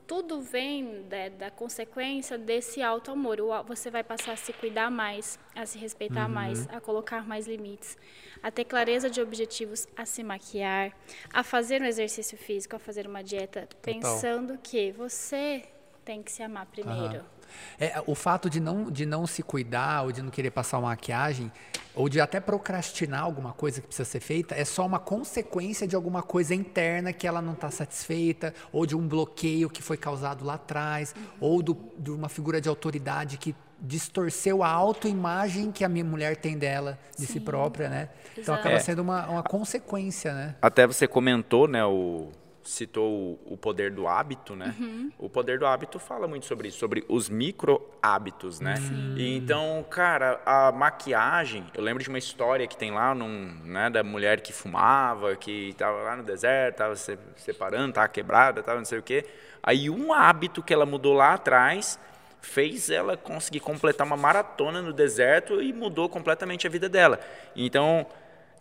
[0.07, 3.39] tudo vem da, da consequência desse alto amor.
[3.67, 7.99] Você vai passar a se cuidar mais, a se respeitar mais, a colocar mais limites,
[8.43, 10.93] a ter clareza de objetivos, a se maquiar,
[11.33, 15.65] a fazer um exercício físico, a fazer uma dieta, pensando que você
[16.05, 17.25] tem que se amar primeiro.
[17.79, 20.89] É, o fato de não, de não se cuidar ou de não querer passar uma
[20.89, 21.51] maquiagem
[21.95, 25.97] ou de até procrastinar alguma coisa que precisa ser feita é só uma consequência de
[25.97, 30.45] alguma coisa interna que ela não está satisfeita ou de um bloqueio que foi causado
[30.45, 35.89] lá atrás ou do, de uma figura de autoridade que distorceu a autoimagem que a
[35.89, 38.09] minha mulher tem dela, de si própria, né?
[38.37, 38.79] Então acaba É.
[38.79, 40.55] sendo uma, uma consequência, né?
[40.63, 42.31] Até você comentou, né, o,
[42.67, 44.75] citou o, o poder do hábito, né?
[45.19, 48.75] O poder do hábito fala muito sobre isso, sobre os micro hábitos, né?
[49.17, 53.89] E então, cara, a maquiagem, eu lembro de uma história que tem lá num, né,
[53.89, 58.79] da mulher que fumava, que estava lá no deserto, estava se separando, estava quebrada, estava
[58.79, 59.25] não sei o quê.
[59.63, 61.99] Aí um hábito que ela mudou lá atrás
[62.41, 67.19] fez ela conseguir completar uma maratona no deserto e mudou completamente a vida dela.
[67.55, 68.07] Então,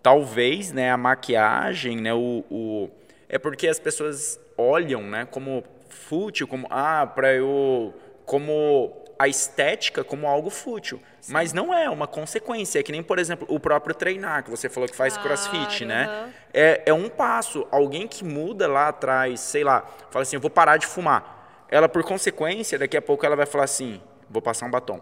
[0.01, 2.89] talvez, né, a maquiagem, né, o, o
[3.27, 7.93] é porque as pessoas olham, né, como fútil, como ah, para eu
[8.25, 11.01] como a estética como algo fútil.
[11.21, 11.33] Sim.
[11.33, 12.79] Mas não é uma consequência.
[12.79, 16.33] É que nem, por exemplo, o próprio treinar, que você falou que faz crossfit, né?
[16.53, 17.65] É, é um passo.
[17.71, 21.65] Alguém que muda lá atrás, sei lá, fala assim, eu vou parar de fumar.
[21.69, 25.01] Ela, por consequência, daqui a pouco ela vai falar assim, vou passar um batom.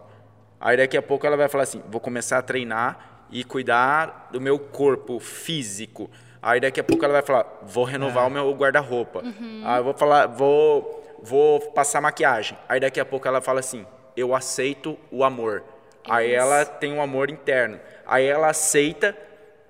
[0.60, 4.40] Aí daqui a pouco ela vai falar assim, vou começar a treinar e cuidar do
[4.40, 6.10] meu corpo físico.
[6.44, 8.26] Aí daqui a pouco ela vai falar, vou renovar é.
[8.26, 9.20] o meu guarda-roupa.
[9.24, 9.62] Uhum.
[9.64, 12.58] Aí eu vou falar, vou, vou passar maquiagem.
[12.68, 15.64] Aí daqui a pouco ela fala assim, eu aceito o amor.
[16.02, 16.12] Isso.
[16.12, 17.80] Aí ela tem um amor interno.
[18.06, 19.16] Aí ela aceita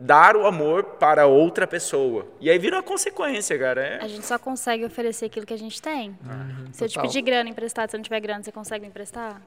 [0.00, 2.26] dar o amor para outra pessoa.
[2.40, 3.80] E aí vira uma consequência, cara.
[3.80, 4.02] É...
[4.02, 6.08] A gente só consegue oferecer aquilo que a gente tem.
[6.10, 8.88] Uhum, se eu te pedir grana emprestada, se eu não tiver grana, você consegue me
[8.88, 9.40] emprestar?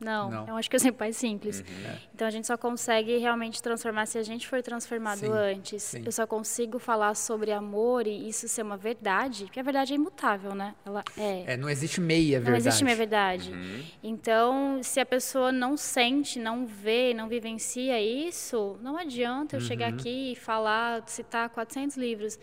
[0.00, 0.48] Não, não.
[0.48, 1.60] eu acho que é sempre mais simples.
[1.60, 1.98] Uhum, é.
[2.14, 5.82] Então a gente só consegue realmente transformar se a gente for transformado sim, antes.
[5.82, 6.02] Sim.
[6.04, 9.96] Eu só consigo falar sobre amor e isso ser uma verdade, porque a verdade é
[9.96, 10.74] imutável, né?
[10.84, 11.54] Ela é.
[11.54, 12.50] é não existe meia verdade.
[12.50, 13.50] Não existe meia verdade.
[13.50, 13.84] Uhum.
[14.02, 19.66] Então, se a pessoa não sente, não vê, não vivencia isso, não adianta eu uhum.
[19.66, 22.38] chegar aqui e falar, citar 400 livros.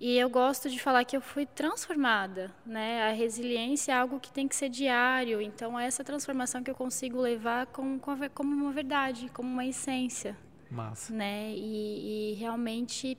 [0.00, 3.08] E eu gosto de falar que eu fui transformada, né?
[3.08, 6.74] A resiliência é algo que tem que ser diário, então é essa transformação que eu
[6.74, 8.00] consigo levar como,
[8.32, 10.36] como uma verdade, como uma essência.
[10.70, 11.12] Massa.
[11.12, 11.52] Né?
[11.52, 13.18] E, e realmente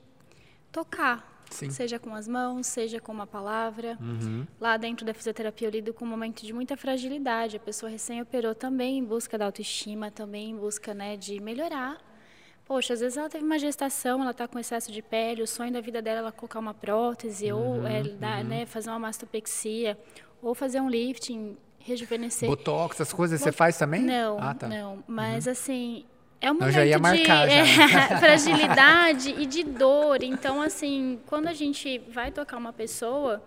[0.72, 1.68] tocar, Sim.
[1.68, 3.98] seja com as mãos, seja com uma palavra.
[4.00, 4.46] Uhum.
[4.58, 7.56] Lá dentro da fisioterapia eu lido com um momento de muita fragilidade.
[7.56, 12.09] A pessoa recém operou também em busca da autoestima, também em busca né, de melhorar
[12.70, 15.72] Poxa, às vezes ela teve uma gestação, ela está com excesso de pele, o sonho
[15.72, 18.48] da vida dela é ela colocar uma prótese, uhum, ou é, dar, uhum.
[18.48, 19.98] né, fazer uma mastopexia,
[20.40, 22.48] ou fazer um lifting, rejuvenescer.
[22.48, 24.02] Botox, essas coisas você faz também?
[24.02, 24.68] Não, ah, tá.
[24.68, 25.02] não.
[25.08, 25.52] Mas uhum.
[25.52, 26.04] assim,
[26.40, 27.54] é um momento já ia marcar, de.
[27.54, 27.64] É,
[28.20, 30.22] fragilidade e de dor.
[30.22, 33.42] Então, assim, quando a gente vai tocar uma pessoa,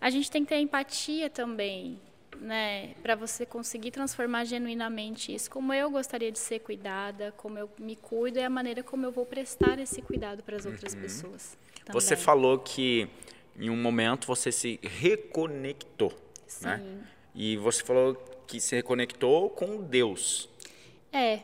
[0.00, 1.98] a gente tem que ter empatia também
[2.42, 7.70] né, para você conseguir transformar genuinamente isso, como eu gostaria de ser cuidada, como eu
[7.78, 11.00] me cuido e a maneira como eu vou prestar esse cuidado para as outras uhum.
[11.00, 11.56] pessoas.
[11.84, 12.00] Também.
[12.00, 13.08] Você falou que
[13.58, 16.12] em um momento você se reconectou,
[16.46, 16.66] Sim.
[16.66, 16.82] né?
[17.34, 18.14] E você falou
[18.46, 20.48] que se reconectou com Deus.
[21.12, 21.40] É.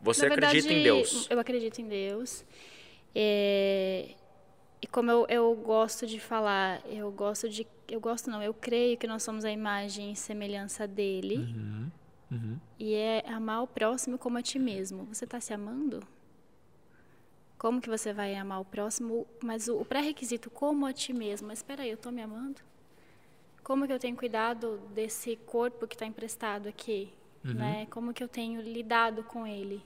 [0.00, 1.26] Você verdade, acredita em Deus?
[1.30, 2.44] Eu acredito em Deus.
[3.14, 4.10] É,
[4.82, 7.64] e como eu, eu gosto de falar, eu gosto de.
[7.88, 11.36] Eu gosto não, eu creio que nós somos a imagem e semelhança dele.
[11.36, 11.90] Uhum,
[12.32, 12.60] uhum.
[12.80, 15.04] E é amar o próximo como a ti mesmo.
[15.04, 16.02] Você está se amando?
[17.56, 19.24] Como que você vai amar o próximo?
[19.40, 21.46] Mas o, o pré-requisito, como a ti mesmo.
[21.46, 22.60] Mas espera aí, eu estou me amando?
[23.62, 27.12] Como que eu tenho cuidado desse corpo que está emprestado aqui?
[27.44, 27.54] Uhum.
[27.54, 27.86] Né?
[27.86, 29.76] Como que eu tenho lidado com ele?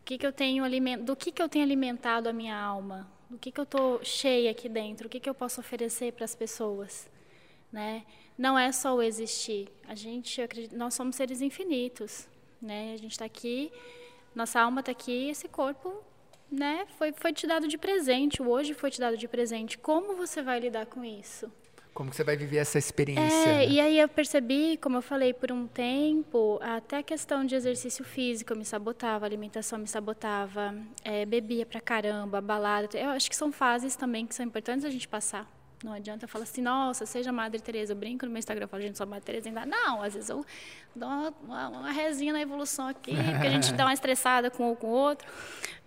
[0.00, 0.64] O que que eu tenho
[1.02, 3.08] do que, que eu tenho alimentado a minha alma?
[3.30, 6.24] Do que, que eu estou cheia aqui dentro, o que, que eu posso oferecer para
[6.24, 7.08] as pessoas.
[7.72, 8.04] Né?
[8.36, 9.68] Não é só o existir.
[9.86, 12.28] A gente, acredito, nós somos seres infinitos.
[12.60, 12.92] Né?
[12.92, 13.72] A gente está aqui,
[14.34, 16.02] nossa alma está aqui, esse corpo
[16.50, 19.78] né, foi, foi te dado de presente, o hoje foi te dado de presente.
[19.78, 21.50] Como você vai lidar com isso?
[21.92, 23.48] Como que você vai viver essa experiência?
[23.48, 23.68] É, né?
[23.68, 28.04] e aí eu percebi, como eu falei, por um tempo, até a questão de exercício
[28.04, 30.74] físico me sabotava, alimentação me sabotava,
[31.04, 32.96] é, bebia pra caramba, balada.
[32.98, 35.59] Eu acho que são fases também que são importantes a gente passar.
[35.82, 37.92] Não adianta falar assim, nossa, seja Madre Teresa.
[37.92, 39.64] Eu brinco no meu Instagram, eu falo, gente, sou Madre Teresa ainda.
[39.64, 40.44] Não, às vezes eu
[40.94, 44.64] dou uma, uma, uma resinha na evolução aqui, porque a gente dá uma estressada com
[44.64, 45.26] um ou com o outro.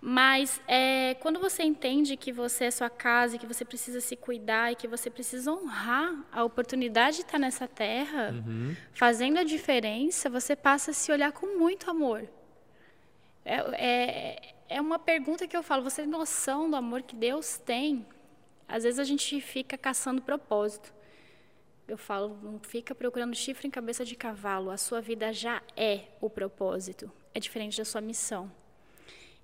[0.01, 4.71] Mas é, quando você entende que você é sua casa, que você precisa se cuidar
[4.71, 8.75] e que você precisa honrar a oportunidade de estar nessa terra, uhum.
[8.93, 12.27] fazendo a diferença, você passa a se olhar com muito amor.
[13.45, 17.59] É, é, é uma pergunta que eu falo, você tem noção do amor que Deus
[17.59, 18.05] tem
[18.73, 20.91] às vezes a gente fica caçando propósito.
[21.87, 24.71] Eu falo, não fica procurando chifre em cabeça de cavalo.
[24.71, 27.11] A sua vida já é o propósito.
[27.35, 28.51] É diferente da sua missão.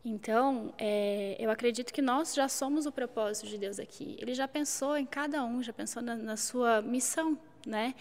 [0.03, 4.17] Então, é, eu acredito que nós já somos o propósito de Deus aqui.
[4.19, 7.93] Ele já pensou em cada um, já pensou na, na sua missão, né?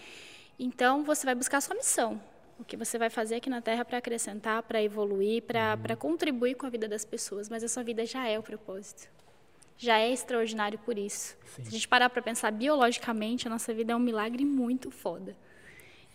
[0.57, 2.19] Então, você vai buscar a sua missão.
[2.57, 5.95] O que você vai fazer aqui na Terra para acrescentar, para evoluir, para uhum.
[5.95, 7.47] contribuir com a vida das pessoas.
[7.49, 9.18] Mas a sua vida já é o propósito
[9.79, 11.37] já é extraordinário por isso.
[11.55, 11.63] Sim.
[11.63, 15.35] Se a gente parar para pensar biologicamente, a nossa vida é um milagre muito foda.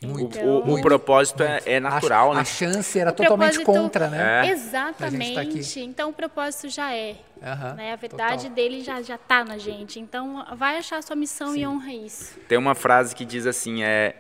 [0.03, 0.37] Muito.
[0.37, 2.41] Então, o, o, o, propósito é, é, natural, a, né?
[2.43, 4.47] A chance era totalmente contra, né?
[4.47, 4.51] É.
[4.51, 5.73] Exatamente.
[5.73, 7.17] Tá então o propósito já é.
[7.41, 7.93] Uhum, né?
[7.95, 8.55] A verdade total.
[8.55, 9.99] dele já já está na gente.
[9.99, 11.61] Então vai achar a sua missão Sim.
[11.61, 12.39] e honra isso.
[12.47, 14.17] Tem uma frase que diz assim: é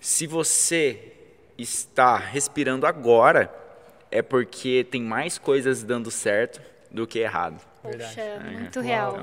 [0.00, 1.12] Se você
[1.56, 3.52] está respirando agora,
[4.10, 7.71] é porque tem mais coisas dando certo do que errado.
[7.82, 9.18] Poxa, muito real.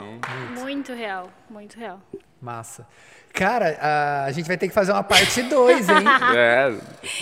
[0.60, 2.00] Muito real, muito real.
[2.42, 2.86] Massa.
[3.34, 5.96] Cara, a, gente vai ter que fazer uma parte 2, hein?
[6.36, 6.74] É,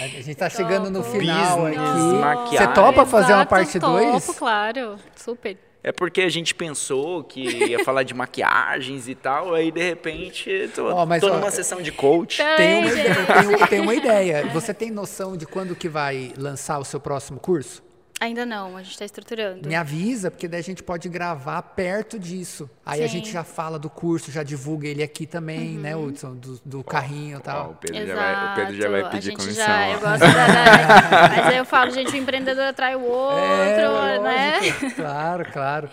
[0.03, 1.19] A gente tá chegando no Topo.
[1.19, 2.19] final Business, aqui.
[2.19, 2.57] maquiagem.
[2.57, 4.25] Você topa fazer uma Exato, parte 2?
[4.25, 4.95] Topo, claro.
[5.15, 5.57] Super.
[5.83, 10.69] é porque a gente pensou que ia falar de maquiagens e tal, aí de repente
[10.73, 12.41] tô, Ó, mas, tô ó, numa sessão de coach.
[12.57, 14.45] Tem uma, tem, tem uma ideia.
[14.53, 17.83] Você tem noção de quando que vai lançar o seu próximo curso?
[18.19, 19.67] Ainda não, a gente está estruturando.
[19.69, 22.67] Me avisa, porque daí a gente pode gravar perto disso.
[22.83, 23.17] Aí a Sim.
[23.19, 26.33] gente já fala do curso, já divulga ele aqui também, né, Hudson?
[26.35, 27.77] Do, do carrinho e Ó, o, tal.
[27.79, 29.15] Pedro já vai, o Pedro já vai Exato.
[29.15, 29.65] pedir a gente comissão.
[29.67, 29.91] Já, ó.
[29.93, 34.19] eu gosto da, da- Mas aí eu falo, gente, o empreendedor atrai o outro, É,
[34.19, 34.55] né?
[34.61, 34.95] lógico.
[34.95, 35.89] Claro, claro.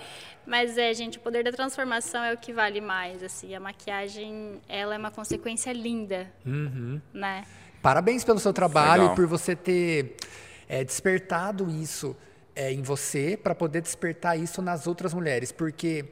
[0.46, 3.54] Mas é, gente, o poder da transformação é o que vale mais, assim.
[3.54, 7.00] A maquiagem, ela é uma consequência linda, Uhum.
[7.12, 7.44] né?
[7.82, 9.12] Parabéns pelo seu trabalho Legal.
[9.12, 10.16] e por você ter
[10.68, 12.16] é, despertado isso
[12.54, 15.52] é, em você para poder despertar isso nas outras mulheres.
[15.52, 16.04] Porque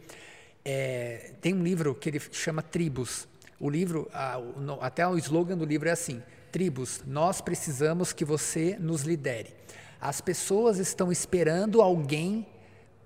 [0.64, 3.28] é, tem um livro que ele chama Tribos.
[3.59, 8.24] O livro, a- o até o slogan do livro é assim: Tribos, nós precisamos que
[8.24, 9.55] você nos lidere.
[10.00, 12.46] As pessoas estão esperando alguém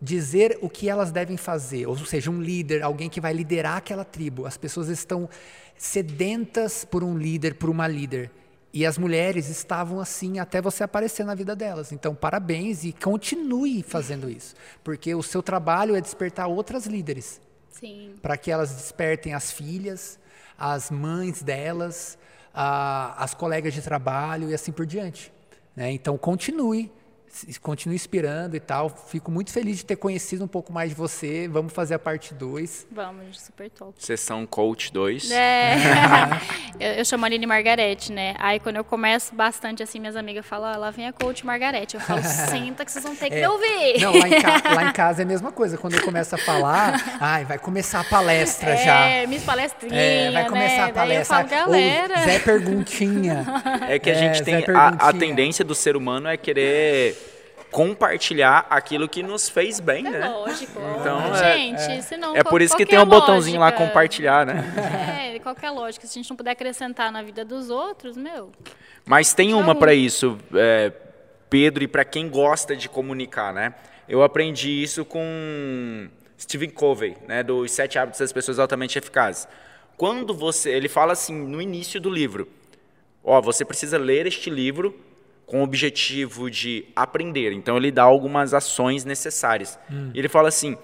[0.00, 4.04] dizer o que elas devem fazer, ou seja, um líder, alguém que vai liderar aquela
[4.04, 4.46] tribo.
[4.46, 5.28] As pessoas estão
[5.76, 8.30] sedentas por um líder, por uma líder.
[8.76, 11.92] E as mulheres estavam assim até você aparecer na vida delas.
[11.92, 14.54] Então, parabéns e continue fazendo isso,
[14.84, 18.16] porque o seu trabalho é despertar outras líderes, Sim.
[18.20, 20.18] para que elas despertem as filhas,
[20.58, 22.18] as mães delas,
[22.52, 25.32] a- as colegas de trabalho e assim por diante.
[25.74, 25.90] né?
[25.90, 26.92] Então, continue,
[27.60, 28.88] continue inspirando e tal.
[28.88, 31.48] Fico muito feliz de ter conhecido um pouco mais de você.
[31.48, 32.86] Vamos fazer a parte 2.
[32.90, 33.92] Vamos, super top.
[33.98, 35.30] Sessão Coach 2.
[35.30, 35.74] É.
[36.78, 38.34] eu, eu chamo a Aline Margarete, né?
[38.38, 41.94] Aí quando eu começo bastante assim, minhas amigas falam, ó, lá vem a coach Margarete.
[41.96, 43.96] Eu falo, senta que vocês vão ter que me ouvir.
[43.96, 44.00] É.
[44.00, 45.76] Não, lá em, ca- lá em casa é a mesma coisa.
[45.78, 49.00] Quando eu começo a falar, ai, vai começar a palestra já.
[49.06, 50.90] É, minhas palestrinhas, É, vai começar né?
[50.90, 51.04] a palestra.
[51.06, 52.18] Daí eu falo, galera...
[52.20, 53.46] Ou Zé Perguntinha.
[53.88, 54.64] É que a É, gente tem.
[54.74, 57.25] A, a tendência do ser humano é querer
[57.76, 60.28] compartilhar aquilo que nos fez bem, É né?
[60.30, 60.80] lógico.
[60.98, 63.84] Então, é- gente, senão É por isso que é tem a um botãozinho lá lógica?
[63.86, 64.64] compartilhar, né?
[65.36, 66.06] É, qualquer lógica.
[66.06, 68.50] Se a gente não puder acrescentar na vida dos outros, meu...
[69.04, 70.90] Mas tem uma para isso, é,
[71.50, 73.74] Pedro, e para quem gosta de comunicar, né?
[74.08, 76.08] Eu aprendi isso com
[76.40, 79.46] Stephen Covey, né, dos Sete Hábitos das Pessoas Altamente Eficazes.
[79.98, 82.48] Quando você, ele fala assim no início do livro,
[83.22, 84.98] ó, você precisa ler este livro
[85.46, 87.52] com o objetivo de aprender.
[87.52, 89.78] Então ele dá algumas ações necessárias.
[90.14, 90.76] Ele fala assim: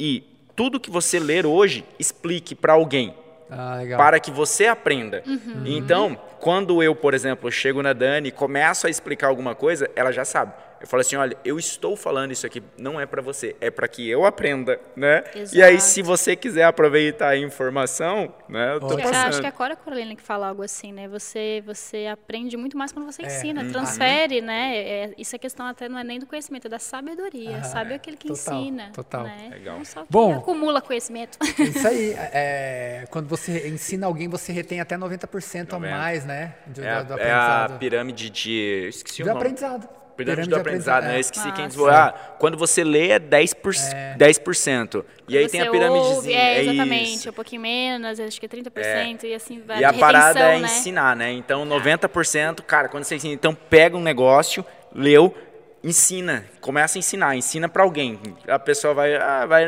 [0.00, 3.14] e tudo que você ler hoje, explique para alguém
[3.50, 3.98] Ah, legal.
[3.98, 5.22] para que você aprenda.
[5.26, 5.62] Uhum.
[5.66, 10.10] Então, quando eu, por exemplo, chego na Dani e começo a explicar alguma coisa, ela
[10.12, 10.52] já sabe.
[10.80, 13.88] Eu falo assim, olha, eu estou falando isso aqui, não é para você, é para
[13.88, 15.24] que eu aprenda, né?
[15.52, 15.90] E aí, Exato.
[15.90, 19.74] se você quiser aproveitar a informação, né, eu tô Eu acho que é a Cora
[19.76, 21.08] Coralina que fala algo assim, né?
[21.08, 23.26] Você, você aprende muito mais quando você É.
[23.26, 23.72] ensina, Uhum.
[23.72, 24.76] transfere, né?
[24.76, 27.64] É, isso é questão até não é nem do conhecimento, é da sabedoria.
[27.64, 28.90] Sabe aquele que Total, ensina.
[28.92, 29.22] total.
[29.24, 29.48] Né?
[29.52, 29.78] Legal.
[29.78, 30.36] Não só que Bom.
[30.38, 31.38] acumula conhecimento.
[31.58, 32.14] Isso aí.
[32.32, 35.96] é, quando você ensina alguém, você retém até 90% a 90.
[35.96, 36.54] mais, né?
[36.66, 37.78] de- É, a- do, do é a aprendizado.
[37.78, 38.86] pirâmide de...
[38.88, 39.40] Esqueci o Do nome.
[39.40, 39.88] aprendizado.
[40.16, 41.12] Pirâmide do aprendizado, né?
[41.12, 41.20] Eu é.
[41.20, 41.66] esqueci quem Nossa.
[41.66, 41.94] desenvolveu.
[41.96, 43.54] Ah, quando você lê é 10%.
[43.56, 45.04] Por, 10%.
[45.28, 46.14] E aí tem a Você pirâmidezinha.
[46.16, 47.30] ouve, é, exatamente, isso.
[47.30, 50.42] um pouquinho menos, acho que é 30%, e assim vai E a de parada é
[50.54, 50.66] retenção, né?
[50.78, 51.32] ensinar, né?
[51.32, 54.64] Então, 90%, cara, quando você ensina, então pega um negócio,
[54.94, 55.34] leu,
[55.82, 58.18] ensina, começa a ensinar, ensina pra alguém.
[58.48, 59.64] A pessoa vai, ah, vai,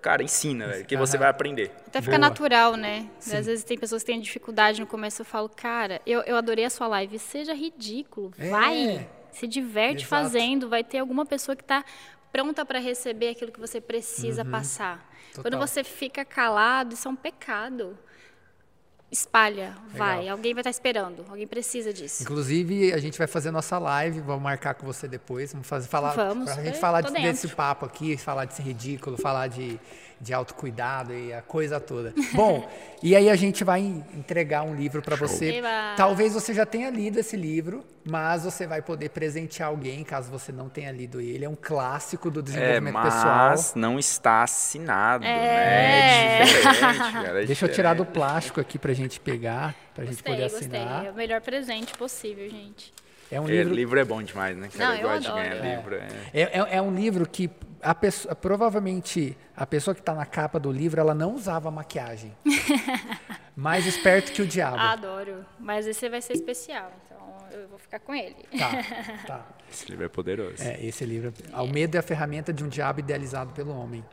[0.00, 1.70] cara, ensina, velho, que você vai aprender.
[1.86, 2.28] Até fica Boa.
[2.28, 3.06] natural, né?
[3.18, 6.64] Às vezes tem pessoas que têm dificuldade no começo, eu falo, cara, eu, eu adorei
[6.64, 8.48] a sua live, seja ridículo, É.
[8.48, 10.08] vai, se diverte Exato.
[10.24, 11.84] fazendo, vai ter alguma pessoa que está
[12.32, 15.08] pronta para receber aquilo que você precisa passar.
[15.34, 15.60] Quando Total.
[15.66, 17.96] você fica calado, isso é um pecado.
[19.10, 20.32] Espalha, vai, Legal.
[20.36, 22.24] alguém vai estar esperando, alguém precisa disso.
[22.24, 26.14] Inclusive, a gente vai fazer nossa live, vamos marcar com você depois, vamos fazer falar
[26.16, 29.78] Vamos, pra gente falar de- desse papo aqui, falar de ser ridículo, falar de,
[30.20, 32.14] de autocuidado e a coisa toda.
[32.32, 32.68] Bom,
[33.02, 35.56] e aí a gente vai entregar um livro para você.
[35.56, 35.94] Eba!
[35.96, 40.50] Talvez você já tenha lido esse livro, mas você vai poder presentear alguém caso você
[40.52, 41.44] não tenha lido ele.
[41.44, 43.56] É um clássico do É, desenvolvimento mas pessoal.
[43.76, 45.28] não está assinado, É.
[45.28, 46.40] né?
[46.40, 46.72] É diferente,
[47.12, 47.42] cara.
[47.42, 50.68] é Deixa eu tirar do plástico aqui pra gente pegar, pra gente Gostei, poder gostei.
[50.78, 51.06] assinar.
[51.06, 52.92] É o melhor presente possível, gente.
[53.30, 54.68] É um É, livro livro é bom demais, né?
[54.76, 55.42] Cara, Não, eu eu gosto de adoro.
[55.48, 55.76] ganhar É.
[55.76, 55.94] livro.
[55.96, 56.08] é.
[56.32, 57.50] É, é- é um livro que
[57.82, 62.32] a pessoa, provavelmente a pessoa que está na capa do livro ela não usava maquiagem.
[63.56, 64.76] Mais esperto que o diabo.
[64.78, 65.44] Adoro.
[65.58, 67.18] Mas esse vai ser especial, então
[67.52, 68.36] eu vou ficar com ele.
[68.58, 68.70] Tá,
[69.26, 69.46] tá.
[69.70, 70.62] Esse livro é poderoso.
[70.62, 71.32] É, esse livro.
[71.52, 74.04] O medo é a ferramenta de um diabo idealizado pelo homem.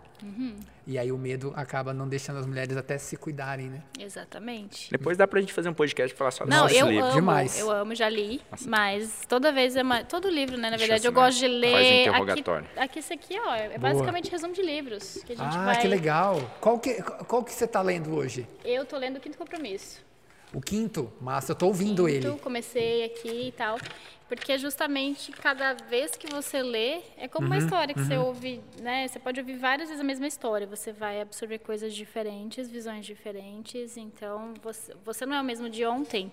[0.87, 3.81] E aí o medo acaba não deixando as mulheres até se cuidarem, né?
[3.99, 4.89] Exatamente.
[4.91, 7.05] Depois dá pra gente fazer um podcast e falar só Não, desse eu livro.
[7.05, 7.59] amo, Demais.
[7.59, 11.05] eu amo, já li, mas toda vez é uma, todo livro, né, na Deixa verdade,
[11.07, 11.25] eu assinar.
[11.25, 12.01] gosto de Faz ler.
[12.01, 12.67] interrogatório.
[12.75, 13.79] Aqui, aqui esse aqui, ó, é Boa.
[13.79, 15.79] basicamente resumo de livros que a gente Ah, vai.
[15.81, 16.39] que legal.
[16.59, 18.47] Qual que, qual que você está lendo hoje?
[18.65, 20.01] Eu tô lendo o Quinto Compromisso.
[20.53, 21.11] O quinto?
[21.21, 22.39] Massa, eu tô ouvindo Quinto, ele.
[22.39, 23.77] comecei aqui e tal.
[24.27, 28.61] Porque justamente cada vez que você lê, é como Uhum, uma história que você ouve,
[28.79, 29.07] né?
[29.07, 30.65] Você pode ouvir várias vezes a mesma história.
[30.67, 33.97] Você vai absorver coisas diferentes, visões diferentes.
[33.97, 36.31] Então, você, você não é o mesmo de ontem.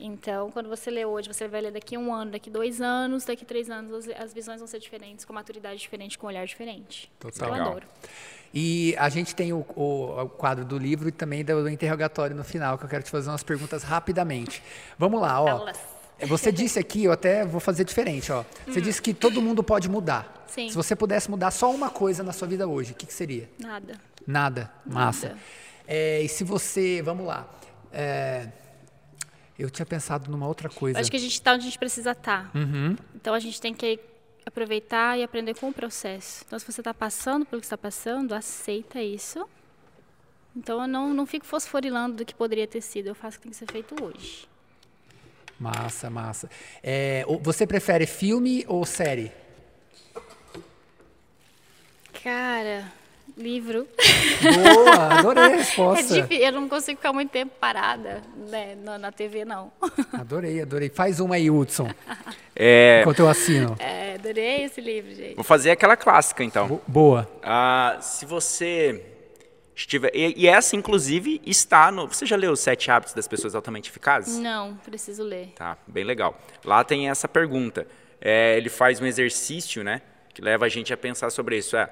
[0.00, 3.44] Então, quando você lê hoje, você vai ler daqui um ano, daqui dois anos, daqui
[3.44, 7.10] três anos, as, visões vão ser diferentes, com maturidade diferente, com um olhar diferente.
[7.18, 7.48] Total.
[7.48, 7.86] Eu adoro.
[8.56, 12.36] E a gente tem o, o- o quadro do livro e também do, do interrogatório
[12.36, 14.62] no final, que eu quero te fazer umas perguntas rapidamente.
[14.96, 15.48] Vamos lá, ó.
[15.48, 15.76] Aulas.
[16.28, 18.44] Você disse aqui, eu até vou fazer diferente, ó.
[18.68, 20.44] Você disse que todo mundo pode mudar.
[20.46, 20.68] Sim.
[20.70, 23.50] Se você pudesse mudar só uma coisa na sua vida hoje, o que, que seria?
[23.58, 23.98] Nada.
[24.24, 24.70] Nada.
[24.86, 25.30] Massa.
[25.30, 25.40] Nada.
[25.88, 27.02] É, e se você.
[27.02, 27.48] Vamos lá.
[27.92, 28.46] É,
[29.58, 30.98] eu tinha pensado numa outra coisa.
[30.98, 32.50] Eu acho que a gente está onde a gente precisa estar.
[32.54, 32.96] Uhum.
[33.16, 33.98] Então a gente tem que
[34.46, 36.44] aproveitar e aprender com o processo.
[36.46, 39.48] Então, se você está passando pelo que está passando, aceita isso.
[40.56, 43.08] Então, eu não, não fico fosforilando do que poderia ter sido.
[43.08, 44.46] Eu faço o que tem que ser feito hoje.
[45.58, 46.50] Massa, massa.
[46.82, 49.32] É, você prefere filme ou série?
[52.22, 52.92] Cara,
[53.36, 53.86] livro.
[54.42, 56.14] Boa, adorei a É resposta.
[56.22, 56.44] difícil.
[56.44, 59.72] Eu não consigo ficar muito tempo parada né, na, TV, não.
[60.12, 60.88] Adorei, adorei.
[60.88, 61.88] Faz uma aí, Hudson,
[62.54, 63.76] É, enquanto eu assino.
[63.78, 65.34] É, adorei esse livro, gente.
[65.34, 66.68] vou fazer aquela clássica, então.
[66.68, 67.28] Bo- Boa.
[67.42, 69.04] Ah, se você
[69.74, 70.10] estiver...
[70.14, 72.06] E, e essa, inclusive, está no...
[72.06, 74.38] Você já leu Os Sete Hábitos das Pessoas Altamente Eficazes?
[74.38, 75.48] Não, preciso ler.
[75.56, 76.38] Tá, bem legal.
[76.64, 77.86] Lá tem essa pergunta.
[78.20, 80.00] É, ele faz um exercício, né?
[80.32, 81.76] Que leva a gente a pensar sobre isso.
[81.76, 81.88] É,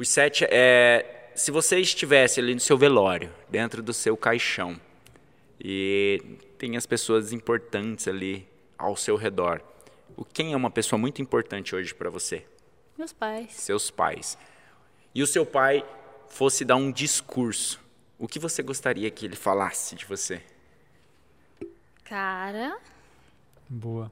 [0.00, 0.46] os sete.
[0.50, 4.80] É, se você estivesse ali no seu velório, dentro do seu caixão,
[5.62, 6.22] e
[6.58, 8.48] tem as pessoas importantes ali
[8.78, 9.60] ao seu redor,
[10.16, 12.44] o quem é uma pessoa muito importante hoje para você?
[12.96, 13.52] Meus pais.
[13.52, 14.38] Seus pais.
[15.14, 15.84] E o seu pai
[16.28, 17.80] fosse dar um discurso,
[18.18, 20.42] o que você gostaria que ele falasse de você?
[22.04, 22.78] Cara,
[23.68, 24.10] Boa.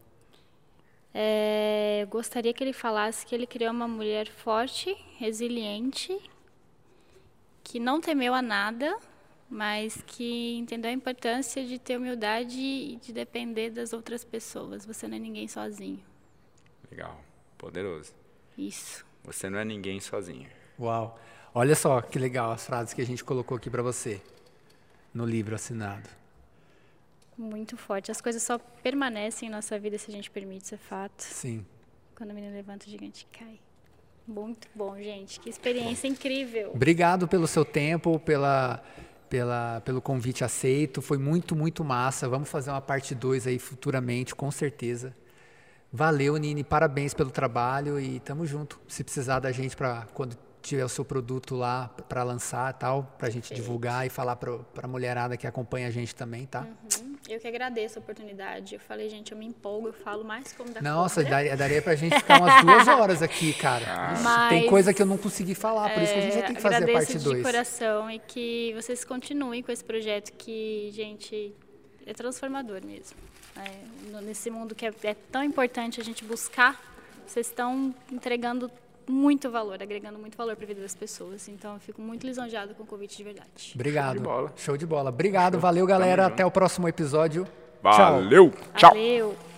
[1.15, 6.19] É, eu gostaria que ele falasse que ele criou uma mulher forte, resiliente,
[7.65, 8.97] que não temeu a nada,
[9.51, 14.85] mas que entendeu a importância de ter humildade e de depender das outras pessoas.
[14.85, 16.03] Você não é ninguém sozinho.
[16.91, 17.21] Legal,
[17.57, 18.13] poderoso.
[18.57, 19.05] Isso.
[19.25, 20.49] Você não é ninguém sozinho.
[20.79, 21.19] Uau.
[21.55, 24.21] Olha só que legal as frases que a gente colocou aqui para você
[25.13, 26.09] no livro assinado.
[27.39, 28.11] Muito forte.
[28.11, 31.23] As coisas só permanecem em nossa vida se a gente permite, isso é fato.
[31.23, 31.65] Sim.
[32.17, 33.61] Quando a menina levanta, o gigante cai.
[34.27, 35.39] Muito bom, gente.
[35.39, 36.73] Que experiência incrível.
[36.75, 38.83] Obrigado pelo seu tempo, pela,
[39.31, 41.01] pela, pelo convite aceito.
[41.01, 42.29] Foi muito, muito massa.
[42.29, 45.17] Vamos fazer uma parte 2 aí futuramente, com certeza.
[45.93, 46.65] Valeu, Nini.
[46.65, 48.81] Parabéns pelo trabalho e tamo junto.
[48.89, 53.31] Se precisar da gente para quando tiver o seu produto lá para lançar tal, pra
[53.31, 56.67] gente divulgar e falar pra, pra mulherada que acompanha a gente também, tá?
[57.03, 58.75] Hum, Eu que agradeço a oportunidade.
[58.75, 61.95] Eu falei, gente, eu me empolgo, eu falo mais como da Nossa, daria, daria pra
[61.95, 64.15] gente ficar umas duas horas aqui, cara.
[64.15, 66.55] Tem Mas, coisa que eu não consegui falar, por isso que a gente vai ter
[66.55, 67.43] que fazer a agradeço parte de 2.
[67.43, 71.55] coração e que vocês continuem com esse projeto que, gente,
[72.07, 73.17] é transformador mesmo.
[73.57, 76.81] É, nesse mundo que é, é tão importante a gente buscar,
[77.27, 78.71] vocês estão entregando
[79.13, 81.49] muito valor, agregando muito valor para a vida das pessoas.
[81.49, 83.73] Então, eu fico muito lisonjeada com o convite de verdade.
[83.75, 84.15] Obrigado.
[84.15, 84.53] Show de bola.
[84.57, 85.11] Show de bola.
[85.11, 86.27] Obrigado, valeu, galera.
[86.27, 87.47] Até o próximo episódio.
[87.83, 87.93] Tchau.
[87.93, 88.53] Valeu!
[88.77, 88.91] Tchau!
[88.91, 89.58] Valeu!